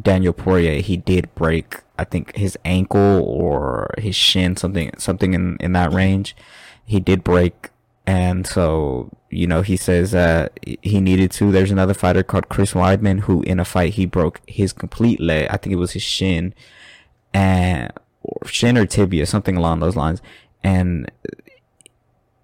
Daniel 0.00 0.32
Poirier, 0.32 0.82
he 0.82 0.96
did 0.96 1.34
break, 1.34 1.80
I 1.98 2.04
think, 2.04 2.36
his 2.36 2.58
ankle 2.64 3.22
or 3.22 3.94
his 3.98 4.14
shin, 4.14 4.56
something, 4.56 4.92
something 4.98 5.34
in, 5.34 5.56
in 5.60 5.72
that 5.72 5.92
range. 5.92 6.36
He 6.88 7.00
did 7.00 7.22
break. 7.22 7.68
And 8.06 8.46
so, 8.46 9.10
you 9.28 9.46
know, 9.46 9.60
he 9.60 9.76
says 9.76 10.12
that 10.12 10.58
he 10.64 11.00
needed 11.00 11.30
to. 11.32 11.52
There's 11.52 11.70
another 11.70 11.92
fighter 11.92 12.22
called 12.22 12.48
Chris 12.48 12.72
Weidman 12.72 13.20
who 13.20 13.42
in 13.42 13.60
a 13.60 13.64
fight, 13.66 13.94
he 13.94 14.06
broke 14.06 14.40
his 14.46 14.72
complete 14.72 15.20
leg. 15.20 15.48
I 15.50 15.58
think 15.58 15.74
it 15.74 15.76
was 15.76 15.92
his 15.92 16.02
shin 16.02 16.54
and 17.34 17.92
or 18.22 18.48
shin 18.48 18.78
or 18.78 18.86
tibia, 18.86 19.26
something 19.26 19.58
along 19.58 19.80
those 19.80 19.94
lines. 19.94 20.22
And 20.64 21.10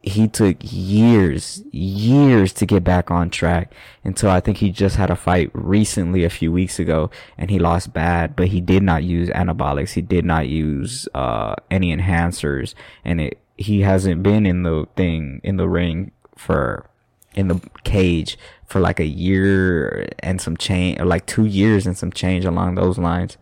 he 0.03 0.29
took 0.29 0.59
years, 0.61 1.63
years 1.73 2.53
to 2.53 2.67
get 2.67 2.85
back 2.85 3.11
on 3.11 3.31
track 3.31 3.73
until 4.05 4.29
I 4.29 4.41
think 4.41 4.59
he 4.59 4.71
just 4.71 4.97
had 4.97 5.11
a 5.11 5.17
fight 5.17 5.51
recently 5.55 6.25
a 6.25 6.31
few 6.31 6.53
weeks 6.53 6.79
ago 6.79 7.11
and 7.39 7.51
he 7.51 7.59
lost 7.59 7.95
bad, 7.95 8.37
but 8.37 8.49
he 8.49 8.61
did 8.61 8.83
not 8.83 9.03
use 9.03 9.31
anabolics. 9.31 9.93
He 9.93 10.03
did 10.03 10.27
not 10.27 10.47
use, 10.47 11.09
uh, 11.15 11.55
any 11.71 11.97
enhancers 11.97 12.75
and 13.03 13.23
it, 13.23 13.39
he 13.57 13.81
hasn't 13.83 14.23
been 14.23 14.47
in 14.47 14.63
the 14.63 14.87
thing, 14.97 15.41
in 15.45 15.57
the 15.57 15.69
ring 15.69 16.13
for, 16.37 16.89
in 17.35 17.49
the 17.49 17.61
cage 17.85 18.39
for 18.67 18.81
like 18.81 19.01
a 19.01 19.07
year 19.07 20.09
and 20.21 20.41
some 20.41 20.57
change, 20.57 21.01
or 21.01 21.05
like 21.05 21.27
two 21.27 21.45
years 21.45 21.87
and 21.87 21.97
some 21.97 22.13
change 22.13 22.45
along 22.45 22.75
those 22.75 22.99
lines. 22.99 23.37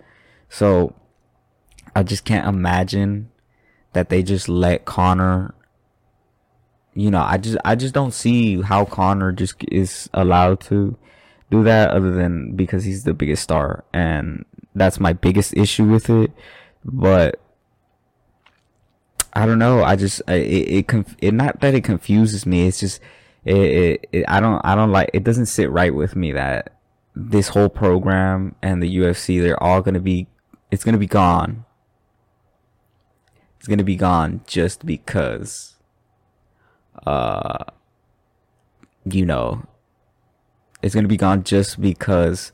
So 0.49 0.95
I 1.95 2.02
just 2.02 2.25
can't 2.25 2.47
imagine 2.47 3.31
that 3.92 4.09
they 4.09 4.23
just 4.23 4.49
let 4.49 4.85
Conor. 4.85 5.54
You 6.95 7.11
know, 7.11 7.23
I 7.23 7.38
just 7.38 7.57
I 7.64 7.75
just 7.75 7.95
don't 7.95 8.12
see 8.12 8.61
how 8.61 8.85
Conor 8.85 9.33
just 9.33 9.57
is 9.69 10.11
allowed 10.12 10.61
to 10.62 10.97
do 11.50 11.62
that 11.64 11.90
other 11.90 12.12
than 12.12 12.57
because 12.57 12.85
he's 12.85 13.04
the 13.04 13.14
biggest 13.14 13.42
star 13.42 13.85
and 13.92 14.45
that's 14.75 14.99
my 14.99 15.12
biggest 15.12 15.54
issue 15.57 15.85
with 15.85 16.09
it. 16.09 16.31
But 16.85 17.40
I 19.33 19.47
don't 19.47 19.59
know. 19.59 19.83
I 19.83 19.97
just 19.97 20.21
it 20.29 20.33
it, 20.33 20.89
conf- 20.89 21.17
it 21.21 21.33
not 21.33 21.61
that 21.61 21.75
it 21.75 21.85
confuses 21.85 22.45
me. 22.45 22.67
It's 22.67 22.81
just 22.81 23.01
it, 23.45 23.57
it, 23.57 24.09
it 24.12 24.25
I 24.29 24.41
don't 24.41 24.61
I 24.65 24.75
don't 24.75 24.93
like 24.93 25.11
it 25.15 25.25
doesn't 25.25 25.47
sit 25.47 25.71
right 25.71 25.95
with 25.95 26.15
me 26.15 26.33
that 26.33 26.77
this 27.15 27.49
whole 27.49 27.69
program 27.69 28.55
and 28.62 28.83
the 28.83 28.97
UFC 28.99 29.41
they're 29.41 29.62
all 29.62 29.83
gonna 29.83 30.01
be 30.01 30.27
it's 30.71 30.85
gonna 30.85 30.99
be 30.99 31.07
gone. 31.07 31.65
It's 33.59 33.69
gonna 33.69 33.85
be 33.85 33.97
gone 33.97 34.43
just 34.47 34.85
because 34.85 35.77
uh 37.07 37.65
you 39.05 39.25
know 39.25 39.65
it's 40.83 40.95
gonna 40.95 41.09
be 41.09 41.17
gone 41.17 41.43
just 41.43 41.81
because 41.81 42.53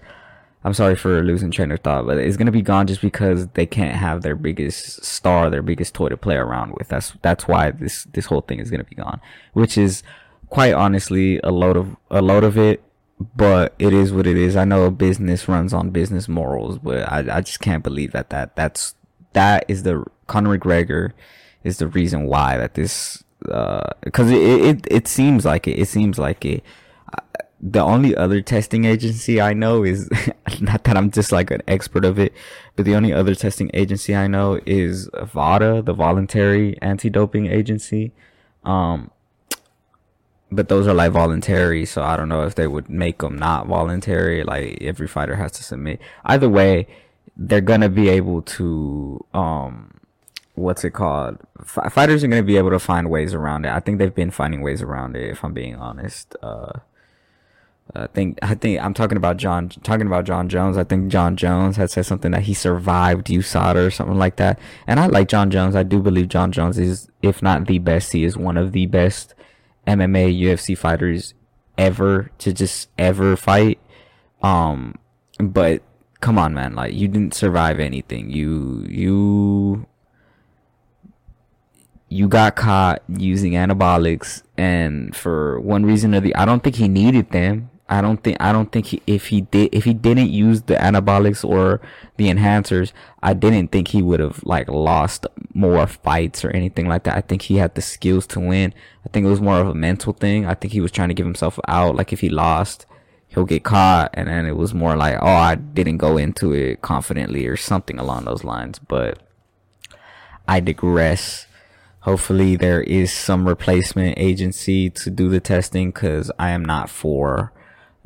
I'm 0.65 0.75
sorry 0.75 0.97
for 0.97 1.23
losing 1.23 1.51
train 1.51 1.71
of 1.71 1.81
thought, 1.81 2.07
but 2.07 2.19
it's 2.19 2.37
gonna 2.37 2.51
be 2.51 2.63
gone 2.63 2.87
just 2.87 3.01
because 3.01 3.47
they 3.49 3.67
can't 3.67 3.97
have 3.97 4.23
their 4.23 4.35
biggest 4.35 5.05
star, 5.05 5.51
their 5.51 5.63
biggest 5.63 5.95
toy 5.95 6.09
to 6.09 6.17
play 6.17 6.35
around 6.35 6.75
with. 6.77 6.89
That's 6.89 7.13
that's 7.23 7.47
why 7.47 7.71
this 7.71 8.05
this 8.13 8.27
whole 8.27 8.41
thing 8.41 8.59
is 8.59 8.71
gonna 8.71 8.85
be 8.85 8.97
gone, 8.97 9.21
which 9.53 9.79
is 9.79 10.03
quite 10.49 10.75
honestly 10.75 11.39
a 11.45 11.51
load 11.51 11.77
of 11.77 11.97
a 12.11 12.21
load 12.21 12.45
of 12.45 12.59
it. 12.59 12.83
But 13.37 13.75
it 13.79 13.93
is 13.93 14.13
what 14.13 14.27
it 14.27 14.37
is. 14.37 14.57
I 14.57 14.65
know 14.65 14.91
business 14.91 15.49
runs 15.49 15.73
on 15.73 15.91
business 15.91 16.29
morals, 16.29 16.79
but 16.79 17.11
I 17.11 17.39
I 17.39 17.41
just 17.41 17.61
can't 17.61 17.85
believe 17.85 18.13
that 18.13 18.31
that 18.31 18.57
that's 18.57 18.95
that 19.35 19.65
is 19.69 19.85
the 19.85 20.05
Conor 20.27 20.59
McGregor 20.59 21.13
is 21.63 21.79
the 21.79 21.89
reason 21.89 22.27
why 22.27 22.57
that 22.57 22.75
this 22.75 23.23
because 23.41 24.31
uh, 24.31 24.35
it, 24.35 24.63
it 24.63 24.87
it 24.91 25.09
seems 25.09 25.45
like 25.45 25.69
it. 25.69 25.79
It 25.79 25.87
seems 25.87 26.19
like 26.19 26.45
it 26.45 26.65
the 27.61 27.81
only 27.81 28.17
other 28.17 28.41
testing 28.41 28.85
agency 28.85 29.41
I 29.41 29.53
know 29.53 29.83
is 29.83 30.09
not 30.61 30.85
that 30.85 30.97
I'm 30.97 31.11
just 31.11 31.33
like 31.33 31.51
an 31.51 31.63
expert 31.69 32.05
of 32.05 32.19
it, 32.19 32.33
but 32.77 32.85
the 32.85 32.95
only 32.95 33.13
other 33.13 33.35
testing 33.35 33.71
agency 33.75 34.15
I 34.15 34.27
know 34.27 34.61
is 34.67 35.09
VADA, 35.15 35.83
the 35.83 35.93
voluntary 35.93 36.77
anti-doping 36.83 37.47
agency. 37.47 38.13
Um, 38.65 39.11
but 40.51 40.69
those 40.69 40.87
are 40.87 40.95
like 40.95 41.13
voluntary, 41.13 41.85
so 41.85 42.03
I 42.03 42.17
don't 42.17 42.29
know 42.29 42.45
if 42.45 42.55
they 42.55 42.67
would 42.67 42.89
make 42.89 43.19
them 43.19 43.37
not 43.37 43.67
voluntary. 43.67 44.45
Like 44.45 44.79
every 44.81 45.07
fighter 45.07 45.37
has 45.37 45.53
to 45.53 45.63
submit. 45.63 46.01
Either 46.25 46.49
way, 46.49 46.87
they're 47.37 47.61
gonna 47.61 47.89
be 47.89 48.09
able 48.09 48.43
to, 48.43 49.25
um, 49.35 50.01
what's 50.55 50.85
it 50.85 50.91
called? 50.91 51.39
F- 51.61 51.93
fighters 51.93 52.25
are 52.25 52.29
gonna 52.29 52.43
be 52.43 52.57
able 52.57 52.71
to 52.71 52.79
find 52.79 53.11
ways 53.11 53.35
around 53.35 53.65
it. 53.67 53.73
I 53.73 53.81
think 53.81 53.99
they've 53.99 54.15
been 54.15 54.31
finding 54.31 54.63
ways 54.63 54.83
around 54.83 55.17
it, 55.17 55.31
if 55.31 55.45
I'm 55.45 55.53
being 55.53 55.77
honest. 55.77 56.35
Uh, 56.43 56.81
I 57.95 58.07
think 58.07 58.39
I 58.43 58.55
think 58.55 58.81
I'm 58.83 58.93
talking 58.93 59.17
about 59.17 59.39
Jon 59.39 59.71
talking 59.83 60.07
about 60.07 60.25
Jon 60.25 60.49
Jones. 60.49 60.77
I 60.77 60.85
think 60.85 61.11
Jon 61.11 61.37
Jones 61.37 61.77
had 61.77 61.91
said 61.91 62.05
something 62.07 62.33
that 62.33 62.43
he 62.43 62.55
survived 62.55 63.29
USADA 63.29 63.87
or 63.87 63.91
something 63.91 64.19
like 64.19 64.37
that. 64.37 64.59
And 64.87 65.01
I 65.01 65.07
like 65.07 65.29
Jon 65.29 65.51
Jones. 65.51 65.75
I 65.75 65.83
do 65.83 66.01
believe 66.01 66.29
Jon 66.29 66.53
Jones 66.53 66.79
is, 66.79 67.09
if 67.23 67.43
not 67.43 67.67
the 67.67 67.79
best, 67.79 68.13
he 68.13 68.25
is 68.25 68.37
one 68.37 68.57
of 68.57 68.73
the 68.73 68.87
best 68.87 69.35
MMA 69.87 70.39
UFC 70.39 70.77
fighters 70.77 71.33
ever 71.79 72.31
to 72.39 72.53
just 72.53 72.91
ever 72.99 73.37
fight. 73.37 73.79
Um, 74.43 74.97
but 75.41 75.83
come 76.21 76.39
on, 76.39 76.53
man, 76.53 76.75
like 76.75 76.93
you 76.95 77.09
didn't 77.09 77.35
survive 77.35 77.81
anything. 77.81 78.31
You 78.31 78.85
you 78.89 79.87
you 82.11 82.29
got 82.29 82.57
caught 82.57 83.03
using 83.09 83.53
anabolics 83.53 84.43
and 84.57 85.15
for 85.15 85.61
one 85.61 85.85
reason 85.85 86.15
or 86.15 86.21
the 86.21 86.35
I 86.35 86.45
don't 86.45 86.63
think 86.63 86.77
he 86.77 86.89
needed 86.89 87.31
them. 87.31 87.71
I 87.91 88.03
don't 88.03 88.23
think 88.23 88.37
I 88.39 88.53
don't 88.53 88.71
think 88.71 88.87
he, 88.87 89.03
if 89.07 89.29
he 89.29 89.41
did 89.41 89.71
if 89.73 89.85
he 89.85 89.95
didn't 89.95 90.29
use 90.29 90.63
the 90.63 90.75
anabolics 90.75 91.43
or 91.43 91.81
the 92.19 92.29
enhancers, 92.29 92.93
I 93.23 93.33
didn't 93.33 93.69
think 93.69 93.89
he 93.89 94.03
would 94.03 94.21
have 94.21 94.45
like 94.45 94.69
lost 94.69 95.27
more 95.55 95.87
fights 95.87 96.45
or 96.45 96.51
anything 96.51 96.87
like 96.87 97.05
that. 97.05 97.17
I 97.17 97.23
think 97.23 97.43
he 97.43 97.57
had 97.57 97.75
the 97.75 97.81
skills 97.81 98.27
to 98.29 98.41
win. 98.41 98.75
I 99.07 99.09
think 99.09 99.25
it 99.25 99.31
was 99.31 99.41
more 99.41 99.59
of 99.59 99.69
a 99.69 99.75
mental 99.75 100.13
thing. 100.13 100.45
I 100.45 100.55
think 100.55 100.75
he 100.75 100.83
was 100.83 100.93
trying 100.93 101.09
to 101.09 101.15
give 101.15 101.25
himself 101.25 101.59
out. 101.67 101.97
Like 101.97 102.13
if 102.13 102.21
he 102.21 102.29
lost, 102.29 102.85
he'll 103.29 103.47
get 103.47 103.65
caught, 103.65 104.11
and 104.13 104.29
then 104.29 104.45
it 104.45 104.57
was 104.57 104.75
more 104.75 104.95
like, 104.95 105.17
oh, 105.23 105.27
I 105.27 105.55
didn't 105.55 105.97
go 105.97 106.19
into 106.19 106.53
it 106.53 106.83
confidently 106.83 107.47
or 107.47 107.57
something 107.57 107.99
along 107.99 108.27
those 108.27 108.45
lines. 108.45 108.79
But 108.79 109.19
I 110.47 110.61
digress. 110.61 111.47
Hopefully 112.01 112.55
there 112.57 112.83
is 112.83 113.13
some 113.13 113.49
replacement 113.49 114.19
agency 114.19 114.91
to 114.91 115.11
do 115.11 115.31
the 115.31 115.41
testing 115.41 115.91
because 115.91 116.31
I 116.39 116.51
am 116.51 116.65
not 116.65 116.91
for 116.91 117.53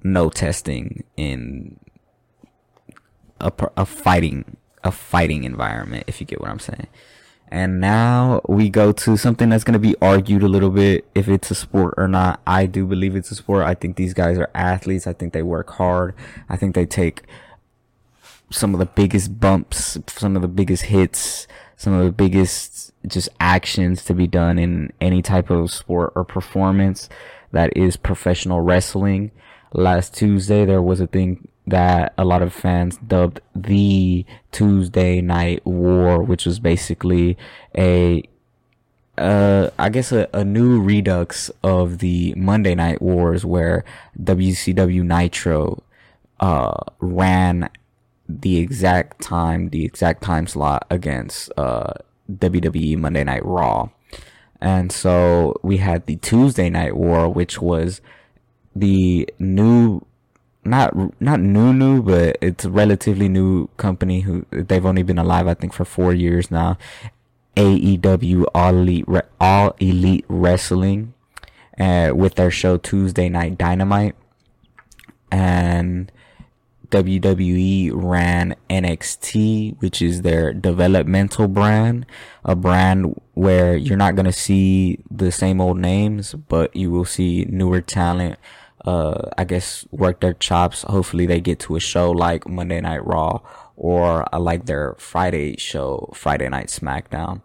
no 0.05 0.29
testing 0.31 1.05
in 1.17 1.79
a, 3.41 3.53
a 3.77 3.87
fighting 3.87 4.57
a 4.85 4.91
fighting 4.91 5.45
environment 5.45 6.05
if 6.07 6.21
you 6.21 6.27
get 6.27 6.41
what 6.41 6.51
i'm 6.51 6.59
saying. 6.59 6.88
And 7.49 7.81
now 7.83 8.41
we 8.49 8.71
go 8.71 8.93
to 8.93 9.19
something 9.19 9.51
that's 9.51 9.62
going 9.62 9.75
to 9.75 9.79
be 9.79 9.95
argued 10.01 10.43
a 10.43 10.49
little 10.49 10.71
bit 10.71 11.05
if 11.15 11.29
it's 11.29 11.51
a 11.51 11.55
sport 11.55 11.93
or 11.99 12.09
not. 12.09 12.41
I 12.47 12.65
do 12.65 12.87
believe 12.87 13.15
it's 13.15 13.31
a 13.31 13.35
sport. 13.35 13.67
I 13.67 13.75
think 13.75 13.97
these 13.97 14.15
guys 14.15 14.38
are 14.38 14.49
athletes. 14.55 15.07
I 15.07 15.12
think 15.12 15.35
they 15.35 15.43
work 15.43 15.69
hard. 15.73 16.15
I 16.49 16.57
think 16.57 16.75
they 16.75 16.87
take 16.87 17.25
some 18.53 18.75
of 18.75 18.79
the 18.79 18.87
biggest 18.87 19.41
bumps 19.41 19.99
some 20.09 20.37
of 20.37 20.43
the 20.43 20.49
biggest 20.49 20.85
hits 20.85 21.47
some 21.77 21.93
of 21.95 22.05
the 22.05 22.12
biggest 22.12 22.93
just 23.07 23.29
actions 23.41 24.05
to 24.05 24.15
be 24.15 24.27
done 24.27 24.59
in 24.59 24.93
any 25.01 25.23
type 25.23 25.51
of 25.51 25.73
sport 25.73 26.12
or 26.15 26.25
performance 26.25 27.09
that 27.51 27.77
is 27.77 27.97
professional 27.97 28.61
wrestling 28.61 29.31
last 29.72 30.14
Tuesday, 30.14 30.64
there 30.64 30.82
was 30.82 31.00
a 31.00 31.06
thing 31.06 31.48
that 31.66 32.12
a 32.18 32.24
lot 32.24 32.42
of 32.42 32.52
fans 32.52 32.96
dubbed 32.98 33.40
the 33.54 34.24
Tuesday 34.50 35.20
Night 35.20 35.64
War, 35.64 36.22
which 36.22 36.44
was 36.44 36.58
basically 36.58 37.37
a, 37.76 38.22
uh, 39.16 39.70
I 39.78 39.88
guess 39.88 40.12
a, 40.12 40.28
a 40.32 40.44
new 40.44 40.80
redux 40.80 41.50
of 41.62 41.98
the 41.98 42.35
Monday 42.37 42.74
Night 42.74 43.00
Wars 43.00 43.44
where 43.44 43.85
WCW 44.20 45.04
Nitro, 45.04 45.82
uh, 46.40 46.74
ran 46.98 47.70
the 48.28 48.58
exact 48.58 49.20
time, 49.22 49.68
the 49.68 49.85
exact 49.85 50.22
time 50.22 50.46
slot 50.46 50.87
against, 50.90 51.52
uh, 51.56 51.92
WWE 52.30 52.96
Monday 52.98 53.24
Night 53.24 53.44
Raw. 53.44 53.90
And 54.61 54.92
so 54.92 55.58
we 55.62 55.78
had 55.78 56.06
the 56.06 56.16
Tuesday 56.16 56.70
Night 56.70 56.96
War, 56.96 57.28
which 57.28 57.61
was 57.61 58.00
the 58.74 59.28
new 59.38 60.04
not 60.64 61.20
not 61.20 61.40
new 61.40 61.72
new 61.72 62.02
but 62.02 62.38
it's 62.40 62.64
a 62.64 62.70
relatively 62.70 63.28
new 63.28 63.66
company 63.76 64.20
who 64.20 64.46
they've 64.50 64.87
only 64.87 65.02
been 65.02 65.18
alive 65.18 65.46
I 65.48 65.54
think 65.54 65.72
for 65.72 65.85
4 65.85 66.14
years 66.14 66.50
now. 66.50 66.78
AEW 67.56 68.44
All 68.54 68.76
Elite 68.76 69.06
All 69.40 69.74
Elite 69.78 70.24
Wrestling 70.28 71.12
uh, 71.78 72.12
with 72.14 72.35
their 72.37 72.50
show 72.50 72.76
Tuesday 72.76 73.28
Night 73.28 73.58
Dynamite. 73.58 74.14
And 75.30 76.12
WWE 76.90 77.90
ran 77.94 78.54
NXT, 78.68 79.80
which 79.80 80.02
is 80.02 80.22
their 80.22 80.52
developmental 80.52 81.48
brand, 81.48 82.04
a 82.44 82.54
brand 82.54 83.18
where 83.32 83.74
you're 83.74 83.96
not 83.96 84.14
going 84.14 84.26
to 84.26 84.32
see 84.32 84.98
the 85.11 85.32
same 85.32 85.61
old 85.61 85.78
names, 85.78 86.35
but 86.35 86.74
you 86.76 86.90
will 86.90 87.06
see 87.06 87.46
newer 87.48 87.80
talent 87.80 88.38
uh, 88.85 89.31
I 89.38 89.45
guess 89.45 89.87
work 89.90 90.21
their 90.21 90.35
chops. 90.35 90.83
Hopefully 90.83 91.27
they 91.27 91.40
get 91.40 91.61
to 91.61 91.77
a 91.77 91.81
show 91.81 92.11
like 92.11 92.49
Monday 92.49 92.81
Night 92.81 93.05
Raw 93.07 93.40
or 93.77 94.27
I 94.33 94.38
like 94.38 94.66
their 94.66 94.95
Friday 94.99 95.57
show, 95.57 96.11
Friday 96.14 96.49
Night 96.49 96.68
SmackDown. 96.68 97.42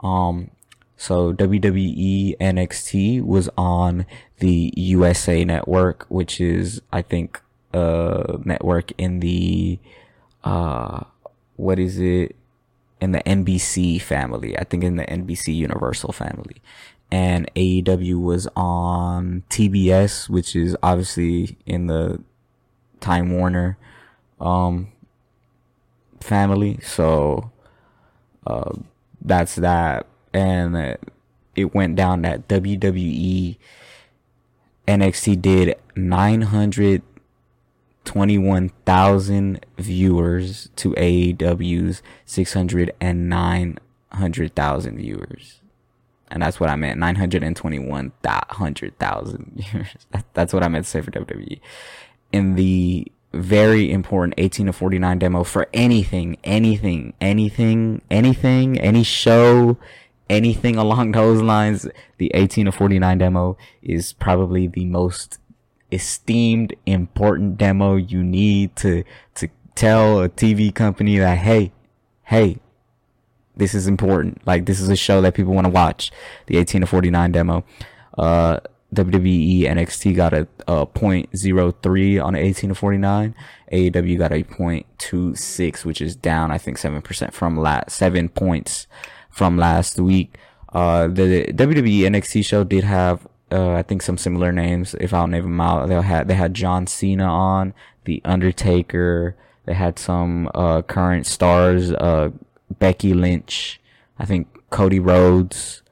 Um, 0.00 0.50
so 0.96 1.32
WWE 1.32 2.36
NXT 2.38 3.22
was 3.22 3.48
on 3.56 4.06
the 4.38 4.72
USA 4.76 5.44
network, 5.44 6.06
which 6.08 6.40
is, 6.40 6.82
I 6.92 7.02
think, 7.02 7.40
a 7.72 8.38
network 8.44 8.92
in 8.98 9.20
the, 9.20 9.78
uh, 10.44 11.04
what 11.56 11.78
is 11.78 11.98
it? 11.98 12.36
In 13.00 13.12
the 13.12 13.20
NBC 13.20 14.00
family. 14.00 14.58
I 14.58 14.64
think 14.64 14.84
in 14.84 14.96
the 14.96 15.04
NBC 15.04 15.56
Universal 15.56 16.12
family 16.12 16.60
and 17.10 17.50
AEW 17.54 18.20
was 18.20 18.48
on 18.54 19.42
TBS, 19.50 20.28
which 20.28 20.54
is 20.54 20.76
obviously 20.82 21.58
in 21.66 21.86
the 21.86 22.22
Time 23.00 23.32
Warner 23.32 23.76
um, 24.40 24.92
family. 26.20 26.78
So 26.82 27.50
uh, 28.46 28.72
that's 29.20 29.56
that, 29.56 30.06
and 30.32 30.96
it 31.56 31.74
went 31.74 31.96
down 31.96 32.22
that 32.22 32.48
WWE 32.48 33.56
NXT 34.86 35.42
did 35.42 35.76
nine 35.96 36.42
hundred 36.42 37.02
twenty-one 38.04 38.70
thousand 38.86 39.66
viewers 39.78 40.68
to 40.76 40.92
AEW's 40.92 42.02
six 42.24 42.54
hundred 42.54 42.92
and 43.00 43.28
nine 43.28 43.78
hundred 44.12 44.54
thousand 44.54 44.96
viewers 44.96 45.60
and 46.30 46.42
that's 46.42 46.60
what 46.60 46.70
I 46.70 46.76
meant. 46.76 46.98
Nine 46.98 47.16
hundred 47.16 47.42
and 47.42 47.56
twenty-one 47.56 48.12
hundred 48.24 48.98
thousand 48.98 49.64
years. 49.72 49.88
that's 50.34 50.52
what 50.52 50.62
I 50.62 50.68
meant 50.68 50.84
to 50.84 50.90
say 50.90 51.00
for 51.00 51.10
WWE. 51.10 51.60
In 52.32 52.54
the 52.54 53.10
very 53.32 53.92
important 53.92 54.34
18 54.38 54.66
to 54.66 54.72
49 54.72 55.18
demo 55.18 55.44
for 55.44 55.68
anything, 55.72 56.36
anything, 56.42 57.14
anything, 57.20 58.02
anything, 58.10 58.78
any 58.80 59.02
show, 59.04 59.76
anything 60.28 60.76
along 60.76 61.12
those 61.12 61.40
lines, 61.40 61.86
the 62.18 62.30
18 62.34 62.66
to 62.66 62.72
49 62.72 63.18
demo 63.18 63.56
is 63.82 64.12
probably 64.12 64.66
the 64.66 64.84
most 64.84 65.38
esteemed, 65.92 66.74
important 66.86 67.56
demo 67.56 67.96
you 67.96 68.22
need 68.22 68.74
to, 68.76 69.04
to 69.34 69.48
tell 69.74 70.22
a 70.22 70.28
TV 70.28 70.74
company 70.74 71.18
that, 71.18 71.38
hey, 71.38 71.72
hey, 72.24 72.58
this 73.60 73.74
is 73.74 73.86
important. 73.86 74.44
Like, 74.46 74.64
this 74.64 74.80
is 74.80 74.88
a 74.88 74.96
show 74.96 75.20
that 75.20 75.34
people 75.34 75.52
want 75.52 75.66
to 75.66 75.70
watch. 75.70 76.10
The 76.46 76.56
18 76.56 76.80
to 76.80 76.86
49 76.86 77.30
demo. 77.30 77.64
Uh, 78.16 78.58
WWE 78.94 79.62
NXT 79.62 80.16
got 80.16 80.32
a, 80.32 80.48
a 80.66 80.86
0.03 80.86 82.24
on 82.24 82.34
18 82.34 82.70
to 82.70 82.74
49. 82.74 83.34
AEW 83.70 84.18
got 84.18 84.32
a 84.32 84.42
0.26, 84.42 85.84
which 85.84 86.00
is 86.00 86.16
down, 86.16 86.50
I 86.50 86.58
think, 86.58 86.78
7% 86.78 87.32
from 87.32 87.56
last, 87.56 87.90
seven 87.90 88.30
points 88.30 88.86
from 89.30 89.58
last 89.58 90.00
week. 90.00 90.38
Uh, 90.72 91.06
the 91.06 91.44
WWE 91.52 92.00
NXT 92.00 92.44
show 92.44 92.64
did 92.64 92.84
have, 92.84 93.28
uh, 93.52 93.72
I 93.72 93.82
think 93.82 94.00
some 94.00 94.16
similar 94.16 94.52
names. 94.52 94.94
If 94.94 95.12
I'll 95.12 95.26
name 95.26 95.44
them 95.44 95.60
out, 95.60 95.88
they 95.88 96.00
had, 96.00 96.28
they 96.28 96.34
had 96.34 96.54
John 96.54 96.86
Cena 96.86 97.26
on, 97.26 97.74
The 98.06 98.22
Undertaker. 98.24 99.36
They 99.66 99.74
had 99.74 99.98
some, 99.98 100.50
uh, 100.54 100.80
current 100.82 101.26
stars, 101.26 101.92
uh, 101.92 102.30
Becky 102.78 103.14
Lynch. 103.14 103.80
I 104.18 104.24
think 104.24 104.48
Cody 104.70 105.00
Rhodes. 105.00 105.82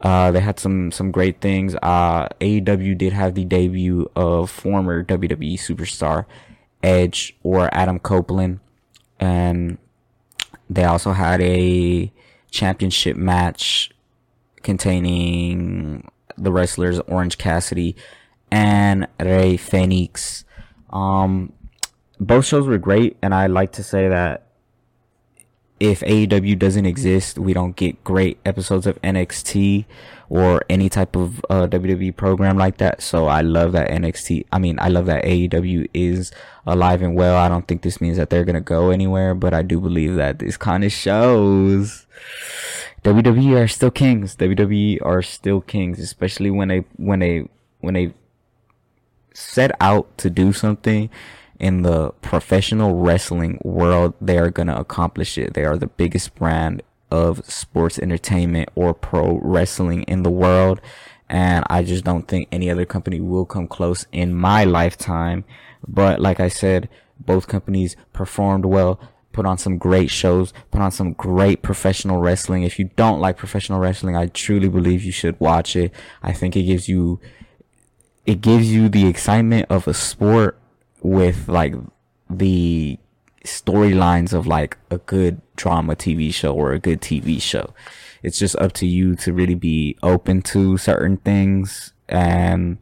Uh, 0.00 0.30
they 0.30 0.40
had 0.40 0.60
some, 0.60 0.92
some 0.92 1.10
great 1.10 1.40
things. 1.40 1.74
Uh, 1.82 2.28
AEW 2.40 2.96
did 2.96 3.12
have 3.12 3.34
the 3.34 3.44
debut 3.44 4.08
of 4.14 4.50
former 4.50 5.02
WWE 5.02 5.54
superstar 5.54 6.24
Edge 6.82 7.36
or 7.42 7.68
Adam 7.72 7.98
Copeland. 7.98 8.60
And 9.18 9.78
they 10.70 10.84
also 10.84 11.12
had 11.12 11.40
a 11.40 12.12
championship 12.50 13.16
match 13.16 13.90
containing 14.62 16.08
the 16.36 16.52
wrestlers 16.52 17.00
Orange 17.00 17.38
Cassidy 17.38 17.96
and 18.50 19.08
Rey 19.20 19.56
Fenix. 19.56 20.44
Um, 20.90 21.52
both 22.20 22.46
shows 22.46 22.66
were 22.66 22.78
great, 22.78 23.16
and 23.22 23.34
I 23.34 23.46
like 23.46 23.72
to 23.72 23.82
say 23.82 24.08
that 24.08 24.47
if 25.80 26.00
AEW 26.00 26.58
doesn't 26.58 26.86
exist, 26.86 27.38
we 27.38 27.52
don't 27.52 27.76
get 27.76 28.02
great 28.04 28.38
episodes 28.44 28.86
of 28.86 29.00
NXT 29.02 29.84
or 30.28 30.62
any 30.68 30.88
type 30.88 31.16
of 31.16 31.44
uh, 31.48 31.66
WWE 31.66 32.16
program 32.16 32.58
like 32.58 32.78
that. 32.78 33.00
So 33.00 33.26
I 33.26 33.40
love 33.40 33.72
that 33.72 33.88
NXT. 33.88 34.46
I 34.52 34.58
mean, 34.58 34.78
I 34.80 34.88
love 34.88 35.06
that 35.06 35.24
AEW 35.24 35.88
is 35.94 36.32
alive 36.66 37.00
and 37.02 37.14
well. 37.14 37.36
I 37.36 37.48
don't 37.48 37.66
think 37.66 37.82
this 37.82 38.00
means 38.00 38.16
that 38.16 38.30
they're 38.30 38.44
gonna 38.44 38.60
go 38.60 38.90
anywhere, 38.90 39.34
but 39.34 39.54
I 39.54 39.62
do 39.62 39.80
believe 39.80 40.16
that 40.16 40.38
this 40.40 40.56
kind 40.56 40.84
of 40.84 40.92
shows 40.92 42.06
WWE 43.04 43.56
are 43.56 43.68
still 43.68 43.90
kings. 43.90 44.36
WWE 44.36 44.98
are 45.02 45.22
still 45.22 45.60
kings, 45.60 46.00
especially 46.00 46.50
when 46.50 46.68
they 46.68 46.84
when 46.96 47.20
they 47.20 47.48
when 47.80 47.94
they 47.94 48.12
set 49.32 49.70
out 49.80 50.18
to 50.18 50.28
do 50.28 50.52
something 50.52 51.08
in 51.58 51.82
the 51.82 52.10
professional 52.22 52.94
wrestling 52.94 53.60
world, 53.64 54.14
they 54.20 54.38
are 54.38 54.50
going 54.50 54.68
to 54.68 54.78
accomplish 54.78 55.36
it. 55.36 55.54
They 55.54 55.64
are 55.64 55.76
the 55.76 55.88
biggest 55.88 56.34
brand 56.34 56.82
of 57.10 57.44
sports 57.46 57.98
entertainment 57.98 58.68
or 58.74 58.94
pro 58.94 59.38
wrestling 59.42 60.02
in 60.02 60.22
the 60.22 60.30
world. 60.30 60.80
And 61.28 61.64
I 61.68 61.82
just 61.82 62.04
don't 62.04 62.28
think 62.28 62.48
any 62.50 62.70
other 62.70 62.86
company 62.86 63.20
will 63.20 63.44
come 63.44 63.66
close 63.66 64.06
in 64.12 64.34
my 64.34 64.64
lifetime. 64.64 65.44
But 65.86 66.20
like 66.20 66.40
I 66.40 66.48
said, 66.48 66.88
both 67.18 67.48
companies 67.48 67.96
performed 68.12 68.64
well, 68.64 69.00
put 69.32 69.44
on 69.44 69.58
some 69.58 69.78
great 69.78 70.10
shows, 70.10 70.52
put 70.70 70.80
on 70.80 70.90
some 70.90 71.12
great 71.14 71.62
professional 71.62 72.20
wrestling. 72.20 72.62
If 72.62 72.78
you 72.78 72.90
don't 72.96 73.20
like 73.20 73.36
professional 73.36 73.80
wrestling, 73.80 74.16
I 74.16 74.26
truly 74.26 74.68
believe 74.68 75.02
you 75.02 75.12
should 75.12 75.38
watch 75.40 75.76
it. 75.76 75.92
I 76.22 76.32
think 76.32 76.56
it 76.56 76.62
gives 76.62 76.88
you, 76.88 77.20
it 78.26 78.40
gives 78.40 78.72
you 78.72 78.88
the 78.88 79.06
excitement 79.06 79.66
of 79.70 79.86
a 79.88 79.94
sport 79.94 80.58
with 81.02 81.48
like 81.48 81.74
the 82.28 82.98
storylines 83.44 84.32
of 84.32 84.46
like 84.46 84.76
a 84.90 84.98
good 84.98 85.40
drama 85.56 85.96
TV 85.96 86.32
show 86.32 86.54
or 86.54 86.72
a 86.72 86.78
good 86.78 87.00
TV 87.00 87.40
show. 87.40 87.72
It's 88.22 88.38
just 88.38 88.56
up 88.56 88.72
to 88.74 88.86
you 88.86 89.14
to 89.16 89.32
really 89.32 89.54
be 89.54 89.96
open 90.02 90.42
to 90.42 90.76
certain 90.76 91.18
things. 91.18 91.92
And 92.08 92.78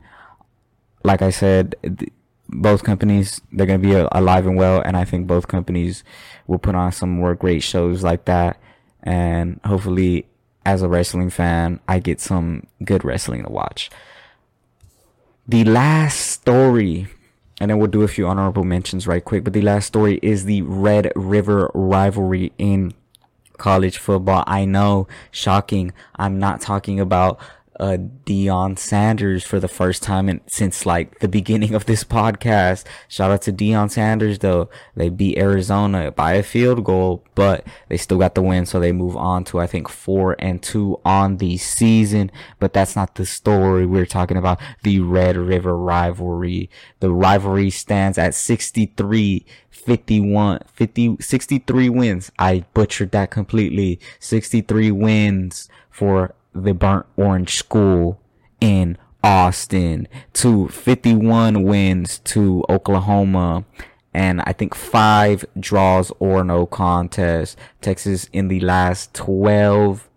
like 1.03 1.23
I 1.23 1.31
said, 1.31 1.77
th- 1.83 2.11
both 2.49 2.85
companies, 2.85 3.41
they're 3.53 3.67
going 3.67 3.81
to 3.81 3.89
be 3.89 3.95
uh, 3.95 4.09
alive 4.13 4.47
and 4.47 4.57
well. 4.57 4.81
And 4.81 4.97
I 4.97 5.05
think 5.05 5.27
both 5.27 5.49
companies 5.49 6.05
will 6.47 6.59
put 6.59 6.75
on 6.75 6.93
some 6.93 7.11
more 7.11 7.35
great 7.35 7.63
shows 7.63 8.03
like 8.03 8.25
that. 8.25 8.59
And 9.03 9.61
hopefully 9.65 10.27
as 10.65 10.83
a 10.83 10.89
wrestling 10.89 11.31
fan, 11.31 11.81
I 11.87 11.99
get 11.99 12.21
some 12.21 12.67
good 12.83 13.05
wrestling 13.05 13.45
to 13.45 13.51
watch. 13.51 13.91
The 15.47 15.65
last 15.65 16.19
story 16.19 17.09
and 17.61 17.71
then 17.71 17.79
we'll 17.79 17.89
do 17.89 18.03
a 18.03 18.09
few 18.09 18.27
honorable 18.27 18.65
mentions 18.65 19.07
right 19.07 19.25
quick. 19.25 19.45
But 19.45 19.53
the 19.53 19.63
last 19.63 19.87
story 19.87 20.19
is 20.23 20.45
the 20.45 20.63
Red 20.63 21.13
River 21.17 21.71
rivalry 21.75 22.53
in 22.59 22.93
college 23.57 23.99
football. 23.99 24.45
I 24.47 24.65
know, 24.65 25.09
shocking. 25.31 25.93
I'm 26.17 26.39
not 26.39 26.61
talking 26.61 27.01
about 27.01 27.41
uh, 27.79 27.99
Deion 28.25 28.79
Sanders 28.79 29.45
for 29.45 29.61
the 29.61 29.69
first 29.69 30.03
time 30.03 30.29
in, 30.29 30.41
since 30.47 30.87
like 30.87 31.19
the 31.19 31.29
beginning 31.29 31.75
of 31.75 31.87
this 31.87 32.05
podcast. 32.05 32.85
Shout 33.09 33.31
out 33.31 33.43
to 33.43 33.53
Deion 33.53 33.91
Sanders 33.91 34.39
though. 34.39 34.69
They 34.95 35.09
beat 35.09 35.39
Arizona 35.39 36.11
by 36.11 36.35
a 36.35 36.43
field 36.43 36.85
goal, 36.85 37.25
but 37.35 37.67
they 37.89 37.97
still 37.97 38.19
got 38.19 38.35
the 38.35 38.43
win. 38.43 38.67
So 38.67 38.81
they 38.81 38.93
move 38.93 39.17
on 39.17 39.45
to, 39.45 39.61
I 39.61 39.67
think, 39.67 39.89
four 39.89 40.37
and 40.39 40.63
two 40.63 41.01
on 41.05 41.37
the 41.37 41.57
season. 41.59 42.31
But 42.59 42.73
that's 42.73 42.97
not 42.97 43.15
the 43.17 43.27
story. 43.27 43.87
We're 43.87 44.07
talking 44.07 44.37
about 44.37 44.61
the 44.83 45.01
Red 45.01 45.37
River 45.37 45.77
rivalry. 45.77 46.71
The 47.01 47.13
rivalry 47.13 47.71
stands 47.71 48.19
at 48.19 48.35
63 48.35 49.45
51, 49.87 50.61
50, 50.73 51.17
63 51.21 51.89
wins. 51.91 52.33
I 52.41 52.65
butchered 52.75 53.13
that 53.13 53.31
completely. 53.31 54.01
63 54.19 54.91
wins 54.91 55.69
for 55.91 56.35
the 56.65 56.75
Burnt 56.75 57.07
Orange 57.17 57.57
School 57.57 58.21
in 58.61 58.99
Austin 59.23 60.09
to 60.35 60.69
51 60.69 61.63
wins 61.63 62.21
to 62.21 62.65
Oklahoma 62.69 63.65
and 64.17 64.41
I 64.47 64.55
think 64.55 64.75
five 64.75 65.45
draws 65.61 66.11
or 66.19 66.43
no 66.43 66.65
contest. 66.65 67.59
Texas 67.83 68.31
in 68.33 68.49
the 68.49 68.61
last 68.61 69.13
12 69.13 70.09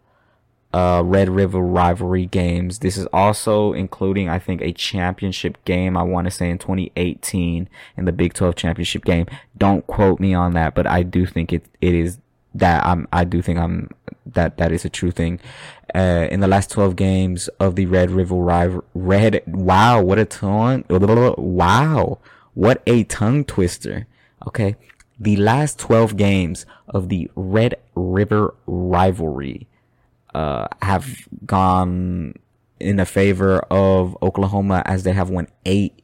uh, 0.73 1.01
Red 1.03 1.27
River 1.27 1.59
rivalry 1.59 2.25
games. 2.25 2.79
This 2.79 2.95
is 2.95 3.07
also 3.07 3.73
including, 3.73 4.29
I 4.29 4.39
think, 4.39 4.61
a 4.61 4.71
championship 4.71 5.57
game. 5.65 5.97
I 5.97 6.03
want 6.03 6.25
to 6.25 6.31
say 6.31 6.49
in 6.49 6.59
2018 6.59 7.67
in 7.97 8.05
the 8.05 8.13
Big 8.13 8.33
12 8.33 8.55
championship 8.55 9.03
game. 9.03 9.25
Don't 9.57 9.85
quote 9.85 10.21
me 10.21 10.33
on 10.33 10.53
that, 10.53 10.75
but 10.75 10.87
I 10.87 11.03
do 11.03 11.25
think 11.25 11.51
it, 11.51 11.65
it 11.81 11.93
is 11.93 12.19
that 12.55 12.85
I'm, 12.85 13.05
I 13.11 13.25
do 13.25 13.41
think 13.41 13.59
I'm, 13.59 13.89
that, 14.33 14.57
that 14.57 14.71
is 14.71 14.85
a 14.85 14.89
true 14.89 15.11
thing. 15.11 15.39
Uh, 15.93 16.27
in 16.29 16.39
the 16.39 16.47
last 16.47 16.69
12 16.71 16.95
games 16.95 17.47
of 17.59 17.75
the 17.75 17.85
Red 17.85 18.11
River 18.11 18.35
rival, 18.35 18.83
Red, 18.93 19.41
wow, 19.47 20.01
what 20.01 20.19
a 20.19 20.25
tongue, 20.25 20.85
wow, 20.89 22.19
what 22.53 22.81
a 22.85 23.03
tongue 23.05 23.43
twister. 23.43 24.07
Okay. 24.47 24.75
The 25.19 25.35
last 25.35 25.79
12 25.79 26.15
games 26.15 26.65
of 26.87 27.09
the 27.09 27.29
Red 27.35 27.75
River 27.95 28.55
rivalry, 28.65 29.67
uh, 30.33 30.67
have 30.81 31.27
gone 31.45 32.33
in 32.79 32.97
the 32.97 33.05
favor 33.05 33.59
of 33.71 34.17
Oklahoma 34.21 34.83
as 34.85 35.03
they 35.03 35.13
have 35.13 35.29
won 35.29 35.47
eight 35.65 36.01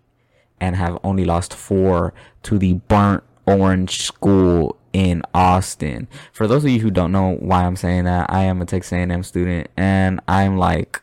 and 0.59 0.75
have 0.75 0.97
only 1.03 1.25
lost 1.25 1.53
four 1.53 2.13
to 2.43 2.57
the 2.57 2.73
burnt 2.73 3.23
orange 3.45 4.01
school 4.03 4.77
in 4.93 5.21
Austin. 5.33 6.07
For 6.31 6.47
those 6.47 6.63
of 6.63 6.69
you 6.69 6.79
who 6.79 6.91
don't 6.91 7.11
know 7.11 7.35
why 7.35 7.65
I'm 7.65 7.75
saying 7.75 8.05
that, 8.05 8.31
I 8.31 8.43
am 8.43 8.61
a 8.61 8.65
Texas 8.65 8.93
A&M 8.93 9.23
student 9.23 9.69
and 9.75 10.19
I'm 10.27 10.57
like 10.57 11.01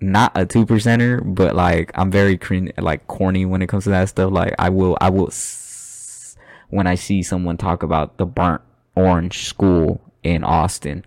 not 0.00 0.32
a 0.34 0.46
two 0.46 0.66
percenter, 0.66 1.22
but 1.24 1.54
like 1.54 1.90
I'm 1.94 2.10
very 2.10 2.38
like 2.78 3.06
corny 3.06 3.44
when 3.46 3.62
it 3.62 3.68
comes 3.68 3.84
to 3.84 3.90
that 3.90 4.08
stuff. 4.08 4.32
Like 4.32 4.54
I 4.58 4.68
will, 4.68 4.96
I 5.00 5.10
will 5.10 5.28
s- 5.28 6.36
when 6.70 6.86
I 6.86 6.94
see 6.94 7.22
someone 7.22 7.56
talk 7.56 7.82
about 7.82 8.16
the 8.18 8.26
burnt 8.26 8.62
orange 8.94 9.46
school 9.46 10.00
in 10.22 10.44
Austin. 10.44 11.04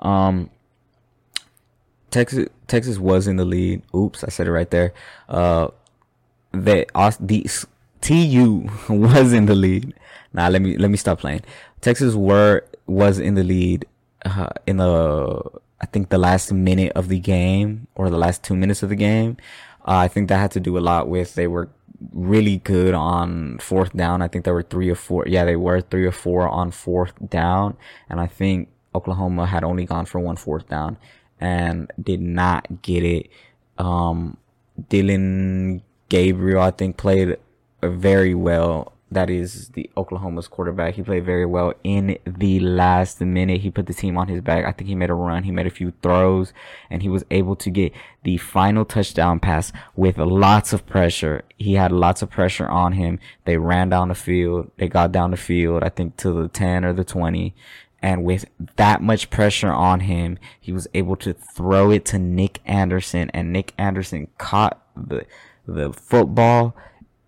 Um, 0.00 0.50
Texas, 2.10 2.48
Texas 2.68 2.98
was 2.98 3.26
in 3.26 3.36
the 3.36 3.44
lead. 3.44 3.82
Oops, 3.94 4.22
I 4.22 4.28
said 4.28 4.46
it 4.46 4.52
right 4.52 4.70
there. 4.70 4.92
Uh, 5.28 5.68
that 6.52 6.88
the 7.20 7.46
TU 8.04 8.68
was 8.88 9.32
in 9.32 9.46
the 9.46 9.54
lead 9.54 9.94
Nah, 10.34 10.48
let 10.48 10.60
me 10.60 10.76
let 10.76 10.90
me 10.90 10.96
stop 10.96 11.20
playing. 11.20 11.42
Texas 11.80 12.14
were 12.14 12.64
was 12.86 13.18
in 13.18 13.34
the 13.34 13.44
lead 13.44 13.86
uh, 14.26 14.50
in 14.66 14.76
the 14.76 15.40
I 15.80 15.86
think 15.86 16.10
the 16.10 16.18
last 16.18 16.52
minute 16.52 16.92
of 16.96 17.08
the 17.08 17.20
game 17.20 17.86
or 17.94 18.10
the 18.10 18.18
last 18.18 18.42
two 18.42 18.56
minutes 18.56 18.82
of 18.82 18.88
the 18.88 18.96
game. 18.96 19.36
Uh, 19.86 19.98
I 19.98 20.08
think 20.08 20.28
that 20.28 20.38
had 20.38 20.50
to 20.52 20.60
do 20.60 20.76
a 20.76 20.80
lot 20.80 21.08
with 21.08 21.36
they 21.36 21.46
were 21.46 21.70
really 22.12 22.58
good 22.58 22.94
on 22.94 23.58
fourth 23.58 23.96
down. 23.96 24.22
I 24.22 24.28
think 24.28 24.44
there 24.44 24.54
were 24.54 24.62
three 24.64 24.90
or 24.90 24.96
four. 24.96 25.24
Yeah, 25.28 25.44
they 25.44 25.56
were 25.56 25.80
three 25.80 26.04
or 26.04 26.12
four 26.12 26.48
on 26.48 26.72
fourth 26.72 27.14
down, 27.30 27.76
and 28.10 28.20
I 28.20 28.26
think 28.26 28.70
Oklahoma 28.92 29.46
had 29.46 29.62
only 29.62 29.84
gone 29.84 30.06
for 30.06 30.18
one 30.18 30.36
fourth 30.36 30.68
down, 30.68 30.98
and 31.38 31.92
did 32.02 32.20
not 32.20 32.82
get 32.82 33.04
it. 33.04 33.30
Um, 33.78 34.36
Dillon 34.88 35.82
Gabriel, 36.08 36.60
I 36.60 36.72
think, 36.72 36.96
played 36.96 37.38
very 37.88 38.34
well. 38.34 38.92
That 39.10 39.30
is 39.30 39.68
the 39.68 39.88
Oklahoma's 39.96 40.48
quarterback. 40.48 40.94
He 40.94 41.02
played 41.02 41.24
very 41.24 41.46
well 41.46 41.74
in 41.84 42.18
the 42.26 42.58
last 42.58 43.20
minute. 43.20 43.60
He 43.60 43.70
put 43.70 43.86
the 43.86 43.94
team 43.94 44.18
on 44.18 44.26
his 44.26 44.40
back. 44.40 44.64
I 44.64 44.72
think 44.72 44.88
he 44.88 44.96
made 44.96 45.10
a 45.10 45.14
run. 45.14 45.44
He 45.44 45.52
made 45.52 45.68
a 45.68 45.70
few 45.70 45.92
throws 46.02 46.52
and 46.90 47.00
he 47.00 47.08
was 47.08 47.24
able 47.30 47.54
to 47.56 47.70
get 47.70 47.92
the 48.24 48.38
final 48.38 48.84
touchdown 48.84 49.38
pass 49.38 49.70
with 49.94 50.18
lots 50.18 50.72
of 50.72 50.84
pressure. 50.86 51.42
He 51.56 51.74
had 51.74 51.92
lots 51.92 52.22
of 52.22 52.30
pressure 52.30 52.68
on 52.68 52.92
him. 52.92 53.20
They 53.44 53.56
ran 53.56 53.90
down 53.90 54.08
the 54.08 54.16
field. 54.16 54.72
They 54.78 54.88
got 54.88 55.12
down 55.12 55.30
the 55.30 55.36
field, 55.36 55.84
I 55.84 55.90
think 55.90 56.16
to 56.16 56.32
the 56.32 56.48
10 56.48 56.84
or 56.84 56.92
the 56.92 57.04
20. 57.04 57.54
And 58.02 58.24
with 58.24 58.46
that 58.76 59.00
much 59.00 59.30
pressure 59.30 59.70
on 59.70 60.00
him, 60.00 60.38
he 60.60 60.72
was 60.72 60.88
able 60.92 61.16
to 61.16 61.32
throw 61.32 61.90
it 61.90 62.04
to 62.06 62.18
Nic 62.18 62.60
Anderson 62.66 63.30
and 63.32 63.52
Nic 63.52 63.72
Anderson 63.78 64.28
caught 64.38 64.82
the, 64.96 65.24
the 65.66 65.92
football 65.92 66.76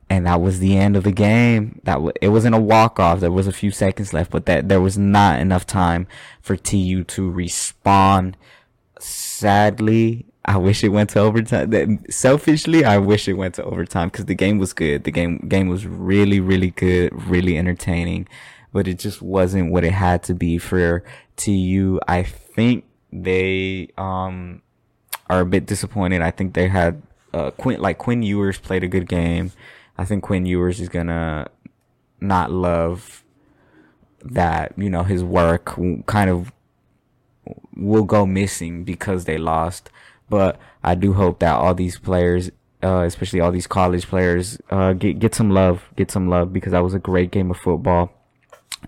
and 0.08 0.26
that 0.26 0.40
was 0.40 0.60
the 0.60 0.76
end 0.76 0.96
of 0.96 1.04
the 1.04 1.12
game. 1.12 1.80
That 1.84 1.94
w- 1.94 2.12
it 2.20 2.28
wasn't 2.28 2.54
a 2.54 2.60
walk 2.60 3.00
off. 3.00 3.20
There 3.20 3.32
was 3.32 3.46
a 3.46 3.52
few 3.52 3.70
seconds 3.70 4.12
left, 4.12 4.30
but 4.30 4.46
that 4.46 4.68
there 4.68 4.80
was 4.80 4.96
not 4.96 5.40
enough 5.40 5.66
time 5.66 6.06
for 6.40 6.56
TU 6.56 7.04
to 7.04 7.30
respond. 7.30 8.36
Sadly, 8.98 10.26
I 10.44 10.58
wish 10.58 10.84
it 10.84 10.90
went 10.90 11.10
to 11.10 11.20
overtime. 11.20 12.04
Selfishly, 12.08 12.84
I 12.84 12.98
wish 12.98 13.26
it 13.26 13.34
went 13.34 13.56
to 13.56 13.64
overtime 13.64 14.08
because 14.08 14.26
the 14.26 14.34
game 14.34 14.58
was 14.58 14.72
good. 14.72 15.04
The 15.04 15.10
game 15.10 15.38
game 15.48 15.68
was 15.68 15.86
really 15.86 16.38
really 16.38 16.70
good, 16.70 17.10
really 17.28 17.58
entertaining, 17.58 18.28
but 18.72 18.86
it 18.86 19.00
just 19.00 19.20
wasn't 19.20 19.72
what 19.72 19.84
it 19.84 19.92
had 19.92 20.22
to 20.24 20.34
be 20.34 20.58
for 20.58 21.02
TU. 21.34 21.98
I 22.06 22.22
think 22.22 22.84
they 23.12 23.88
um 23.98 24.62
are 25.28 25.40
a 25.40 25.46
bit 25.46 25.66
disappointed. 25.66 26.22
I 26.22 26.30
think 26.30 26.54
they 26.54 26.68
had 26.68 27.02
uh, 27.34 27.50
Quinn 27.50 27.80
like 27.80 27.98
Quinn 27.98 28.22
Ewers 28.22 28.58
played 28.58 28.84
a 28.84 28.88
good 28.88 29.08
game. 29.08 29.50
I 29.98 30.04
think 30.04 30.22
Quinn 30.24 30.46
Ewers 30.46 30.80
is 30.80 30.88
gonna 30.88 31.48
not 32.20 32.50
love 32.50 33.24
that, 34.22 34.72
you 34.76 34.90
know, 34.90 35.02
his 35.02 35.22
work 35.22 35.78
kind 36.06 36.30
of 36.30 36.52
will 37.76 38.04
go 38.04 38.26
missing 38.26 38.84
because 38.84 39.24
they 39.24 39.38
lost. 39.38 39.90
But 40.28 40.58
I 40.82 40.94
do 40.94 41.12
hope 41.12 41.38
that 41.40 41.54
all 41.54 41.74
these 41.74 41.98
players, 41.98 42.50
uh, 42.82 43.02
especially 43.02 43.40
all 43.40 43.52
these 43.52 43.66
college 43.66 44.06
players, 44.06 44.58
uh, 44.70 44.92
get 44.92 45.18
get 45.18 45.34
some 45.34 45.50
love, 45.50 45.84
get 45.96 46.10
some 46.10 46.28
love 46.28 46.52
because 46.52 46.72
that 46.72 46.82
was 46.82 46.94
a 46.94 46.98
great 46.98 47.30
game 47.30 47.50
of 47.50 47.56
football, 47.56 48.12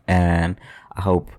and 0.06 0.56
I 0.96 1.02
hope 1.02 1.30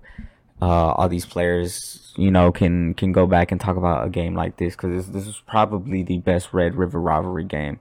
uh, 0.62 0.92
all 0.92 1.08
these 1.08 1.26
players, 1.26 2.12
you 2.16 2.30
know, 2.30 2.50
can 2.50 2.94
can 2.94 3.12
go 3.12 3.26
back 3.26 3.52
and 3.52 3.60
talk 3.60 3.76
about 3.76 4.06
a 4.06 4.10
game 4.10 4.34
like 4.34 4.56
this 4.56 4.74
because 4.74 5.06
this, 5.06 5.14
this 5.14 5.26
is 5.26 5.42
probably 5.46 6.02
the 6.02 6.18
best 6.18 6.52
Red 6.52 6.76
River 6.76 7.00
rivalry 7.00 7.44
game 7.44 7.80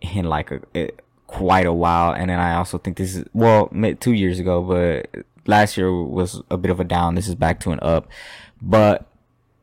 in 0.00 0.24
like 0.24 0.50
a, 0.50 0.90
quite 1.32 1.66
a 1.66 1.72
while. 1.72 2.12
And 2.12 2.28
then 2.28 2.38
I 2.38 2.54
also 2.56 2.76
think 2.78 2.98
this 2.98 3.16
is, 3.16 3.24
well, 3.32 3.70
two 4.00 4.12
years 4.12 4.38
ago, 4.38 4.62
but 4.62 5.24
last 5.46 5.76
year 5.76 5.90
was 5.90 6.42
a 6.50 6.58
bit 6.58 6.70
of 6.70 6.78
a 6.78 6.84
down. 6.84 7.14
This 7.14 7.26
is 7.26 7.34
back 7.34 7.58
to 7.60 7.72
an 7.72 7.78
up. 7.80 8.06
But 8.60 9.06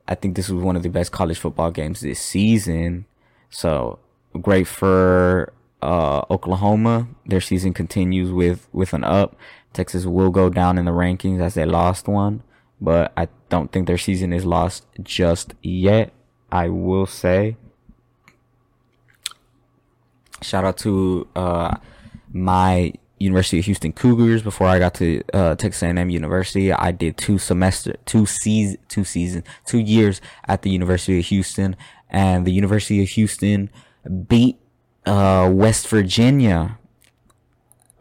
I 0.08 0.16
think 0.16 0.36
this 0.36 0.50
was 0.50 0.64
one 0.64 0.76
of 0.76 0.82
the 0.82 0.90
best 0.90 1.12
college 1.12 1.38
football 1.38 1.70
games 1.70 2.02
this 2.02 2.20
season. 2.20 3.06
So 3.52 4.00
great 4.42 4.68
for, 4.68 5.54
uh, 5.82 6.24
Oklahoma. 6.32 7.08
Their 7.28 7.42
season 7.42 7.74
continues 7.74 8.32
with, 8.32 8.68
with 8.74 8.94
an 8.94 9.04
up. 9.04 9.36
Texas 9.72 10.06
will 10.06 10.32
go 10.32 10.50
down 10.50 10.80
in 10.80 10.86
the 10.86 10.92
rankings 10.92 11.40
as 11.40 11.54
they 11.54 11.66
lost 11.66 12.08
one, 12.08 12.42
but 12.82 13.14
I 13.16 13.28
don't 13.50 13.72
think 13.72 13.86
their 13.86 14.00
season 14.00 14.34
is 14.34 14.44
lost 14.44 14.88
just 15.04 15.54
yet. 15.62 16.12
I 16.52 16.70
will 16.70 17.06
say 17.06 17.58
Shout 20.42 20.66
out 20.66 20.78
to 20.80 21.28
uh, 21.36 21.76
my 22.32 22.94
University 23.20 23.60
of 23.60 23.66
Houston 23.66 23.92
Cougars 23.92 24.42
before 24.42 24.68
I 24.68 24.80
got 24.80 24.94
to 24.96 25.22
uh, 25.34 25.56
Texas 25.56 25.84
A&M 25.84 26.10
University. 26.10 26.72
I 26.72 26.92
did 26.92 27.18
two 27.18 27.38
semester, 27.38 27.96
two 28.06 28.26
season, 28.26 28.78
two 28.88 29.04
season, 29.04 29.44
two 29.66 29.80
years 29.80 30.22
at 30.48 30.62
the 30.62 30.70
University 30.70 31.20
of 31.20 31.26
Houston, 31.26 31.76
and 32.10 32.46
the 32.46 32.52
University 32.52 33.04
of 33.04 33.10
Houston 33.10 33.70
beat 34.28 34.58
uh, 35.06 35.50
West 35.52 35.88
Virginia 35.90 36.78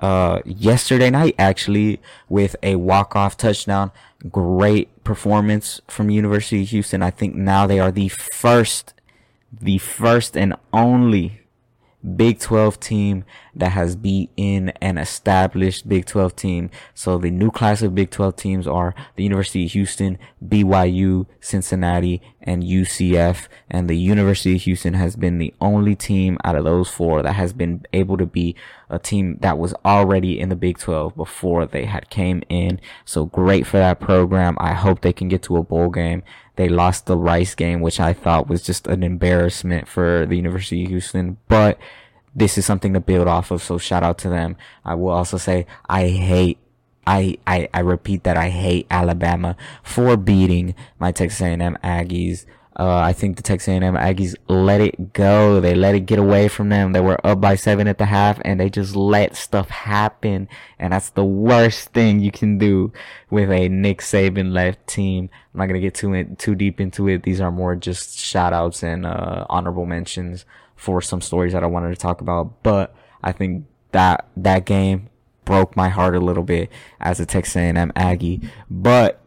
uh, 0.01 0.41
yesterday 0.45 1.11
night 1.11 1.35
actually 1.39 2.01
with 2.29 2.55
a 2.63 2.77
walk 2.77 3.17
off 3.17 3.37
touchdown. 3.37 3.91
Great 4.31 5.05
performance 5.05 5.81
from 5.89 6.11
University 6.11 6.63
of 6.63 6.69
Houston. 6.69 7.03
I 7.03 7.11
think 7.11 7.35
now 7.35 7.67
they 7.67 7.81
are 7.81 7.91
the 7.91 8.09
first, 8.09 8.95
the 9.53 9.79
first 9.79 10.37
and 10.37 10.55
only 10.73 11.41
Big 12.17 12.39
12 12.39 12.81
team 12.81 13.25
that 13.59 13.71
has 13.71 13.97
beaten 13.97 14.71
an 14.81 14.99
established 14.99 15.89
Big 15.89 16.07
12 16.07 16.37
team. 16.37 16.71
So 16.95 17.19
the 17.19 17.31
new 17.31 17.51
class 17.51 17.83
of 17.83 17.95
Big 17.95 18.11
12 18.11 18.37
teams 18.37 18.67
are 18.67 18.95
the 19.17 19.23
University 19.23 19.65
of 19.67 19.73
Houston, 19.73 20.19
BYU, 20.45 21.27
Cincinnati, 21.41 22.23
and 22.41 22.63
UCF. 22.63 23.49
And 23.71 23.89
the 23.89 23.97
University 23.97 24.57
of 24.57 24.63
Houston 24.63 24.95
has 24.95 25.17
been 25.17 25.39
the 25.39 25.55
only 25.61 25.95
team 25.95 26.39
out 26.45 26.57
of 26.57 26.65
those 26.65 26.89
four 26.89 27.23
that 27.23 27.35
has 27.35 27.53
been 27.53 27.85
able 27.93 28.17
to 28.17 28.27
be 28.27 28.55
a 28.91 28.99
team 28.99 29.39
that 29.41 29.59
was 29.59 29.75
already 29.85 30.41
in 30.41 30.49
the 30.49 30.57
Big 30.57 30.79
12 30.79 31.15
before 31.15 31.67
they 31.67 31.85
had 31.85 32.11
came 32.11 32.43
in. 32.49 32.81
So 33.05 33.27
great 33.27 33.67
for 33.67 33.79
that 33.79 34.01
program. 34.01 34.57
I 34.59 34.73
hope 34.73 35.01
they 35.01 35.13
can 35.13 35.29
get 35.29 35.43
to 35.45 35.57
a 35.57 35.63
bowl 35.63 35.91
game. 35.91 36.23
They 36.57 36.69
lost 36.69 37.07
the 37.07 37.17
Rice 37.17 37.55
game, 37.55 37.81
which 37.81 38.01
I 38.01 38.13
thought 38.13 38.49
was 38.49 38.63
just 38.63 38.89
an 38.89 39.03
embarrassment 39.03 39.87
for 39.87 40.27
the 40.27 40.35
University 40.35 40.83
of 40.83 40.91
Houston, 40.91 41.37
but 41.47 41.79
this 42.39 42.57
is 42.57 42.65
something 42.65 42.93
to 42.95 43.01
build 43.01 43.29
off 43.29 43.51
of. 43.51 43.63
So 43.63 43.79
shout 43.79 44.03
out 44.03 44.19
to 44.19 44.29
them. 44.29 44.57
I 44.85 44.95
will 44.95 45.11
also 45.11 45.37
say 45.37 45.67
I 45.89 46.09
hate 46.09 46.59
I, 47.07 47.39
I, 47.47 47.71
I 47.73 47.81
repeat 47.81 48.25
that 48.25 48.37
I 48.37 48.51
hate 48.51 48.87
Alabama 48.91 49.57
for 49.83 50.19
beating 50.19 50.75
my 50.99 51.11
Texas 51.11 51.41
A&M 51.41 51.79
Aggies. 51.83 52.45
Uh, 52.79 52.99
I 52.99 53.15
think 53.15 53.39
the 53.39 53.43
Texas 53.43 53.69
A&M 53.69 53.95
Aggies 53.95 54.37
let 54.47 54.83
it 54.83 55.15
go. 55.15 55.59
They 55.59 55.75
let 55.75 55.95
it 55.95 56.01
get 56.01 56.19
away 56.19 56.49
from 56.49 56.69
them. 56.69 56.93
They 56.93 57.01
were 57.01 57.19
up 57.27 57.41
by 57.41 57.55
seven 57.55 57.89
at 57.89 57.97
the 57.97 58.05
half 58.05 58.39
and 58.45 58.61
they 58.61 58.69
just 58.69 58.95
let 58.95 59.37
stuff 59.37 59.71
happen. 59.71 60.49
And 60.79 60.93
that's 60.93 61.09
the 61.09 61.25
worst 61.25 61.95
thing 61.95 62.21
you 62.21 62.31
can 62.31 62.59
do 62.59 62.93
with 63.31 63.51
a 63.51 63.71
Nick 63.71 64.01
Saban 64.01 64.53
left 64.53 64.87
team. 64.87 65.31
I'm 65.55 65.61
not 65.61 65.67
going 65.67 65.81
to 65.81 65.87
get 65.87 65.95
too, 65.95 66.13
in, 66.13 66.37
too 66.37 66.55
deep 66.55 66.79
into 66.79 67.09
it. 67.09 67.23
These 67.23 67.41
are 67.41 67.51
more 67.51 67.75
just 67.75 68.19
shout 68.19 68.53
outs 68.53 68.83
and, 68.83 69.07
uh, 69.07 69.47
honorable 69.49 69.87
mentions 69.87 70.45
for 70.79 71.03
some 71.03 71.21
stories 71.21 71.53
that 71.53 71.63
I 71.63 71.67
wanted 71.67 71.91
to 71.91 71.97
talk 71.97 72.23
about. 72.23 72.63
But 72.63 72.95
I 73.23 73.33
think 73.33 73.67
that, 73.93 74.27
that 74.37 74.65
game 74.65 75.11
broke 75.45 75.77
my 75.77 75.91
heart 75.91 76.15
a 76.15 76.21
little 76.21 76.45
bit 76.45 76.71
as 77.01 77.21
a 77.21 77.27
Texas 77.27 77.57
A&M 77.57 77.93
Aggie. 77.97 78.41
But 78.71 79.21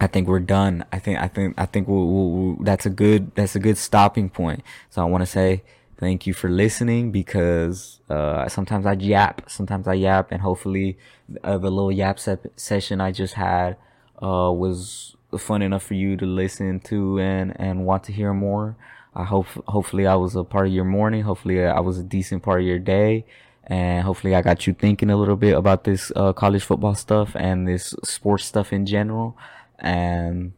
I 0.00 0.08
think 0.08 0.26
we're 0.26 0.40
done. 0.40 0.84
I 0.92 0.98
think 0.98 1.20
I 1.20 1.28
think 1.28 1.54
I 1.56 1.64
think 1.64 1.86
we'll, 1.86 2.08
we'll, 2.08 2.30
we'll, 2.30 2.56
that's 2.64 2.84
a 2.86 2.90
good 2.90 3.32
that's 3.36 3.54
a 3.54 3.60
good 3.60 3.78
stopping 3.78 4.28
point. 4.28 4.64
So 4.90 5.00
I 5.00 5.04
want 5.04 5.22
to 5.22 5.26
say 5.26 5.62
thank 5.96 6.26
you 6.26 6.34
for 6.34 6.50
listening 6.50 7.12
because 7.12 8.00
uh, 8.10 8.48
sometimes 8.48 8.84
I 8.84 8.94
yap, 8.94 9.48
sometimes 9.48 9.86
I 9.86 9.94
yap, 9.94 10.32
and 10.32 10.42
hopefully 10.42 10.98
uh, 11.44 11.56
the 11.56 11.70
little 11.70 11.92
yap 11.92 12.18
se- 12.18 12.50
session 12.56 13.00
I 13.00 13.12
just 13.12 13.34
had 13.34 13.76
uh, 14.20 14.50
was 14.50 15.14
fun 15.38 15.62
enough 15.62 15.84
for 15.84 15.94
you 15.94 16.16
to 16.16 16.26
listen 16.26 16.80
to 16.80 17.20
and 17.20 17.52
and 17.60 17.86
want 17.86 18.02
to 18.04 18.12
hear 18.12 18.34
more. 18.34 18.76
I 19.14 19.24
hope 19.24 19.46
hopefully 19.68 20.06
I 20.06 20.14
was 20.14 20.36
a 20.36 20.44
part 20.44 20.66
of 20.66 20.72
your 20.72 20.84
morning. 20.84 21.22
Hopefully 21.22 21.64
I 21.64 21.80
was 21.80 21.98
a 21.98 22.02
decent 22.02 22.42
part 22.42 22.60
of 22.60 22.66
your 22.66 22.78
day. 22.78 23.26
And 23.64 24.04
hopefully 24.04 24.34
I 24.34 24.42
got 24.42 24.66
you 24.66 24.74
thinking 24.74 25.10
a 25.10 25.16
little 25.16 25.36
bit 25.36 25.56
about 25.56 25.84
this 25.84 26.10
uh, 26.16 26.32
college 26.32 26.64
football 26.64 26.94
stuff 26.94 27.36
and 27.36 27.68
this 27.68 27.94
sports 28.04 28.44
stuff 28.44 28.72
in 28.72 28.86
general. 28.86 29.36
And 29.78 30.52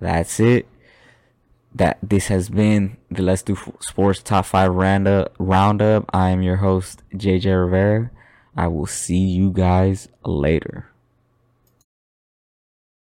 that's 0.00 0.40
it. 0.40 0.68
That 1.74 1.98
this 2.02 2.28
has 2.28 2.48
been 2.48 2.98
the 3.10 3.22
Let's 3.22 3.42
Do 3.42 3.56
Sports 3.80 4.22
Top 4.22 4.46
5 4.46 4.72
Roundup. 4.72 6.10
I 6.12 6.30
am 6.30 6.42
your 6.42 6.56
host, 6.56 7.02
JJ 7.14 7.64
Rivera. 7.64 8.10
I 8.56 8.68
will 8.68 8.86
see 8.86 9.18
you 9.18 9.50
guys 9.50 10.08
later. 10.24 10.93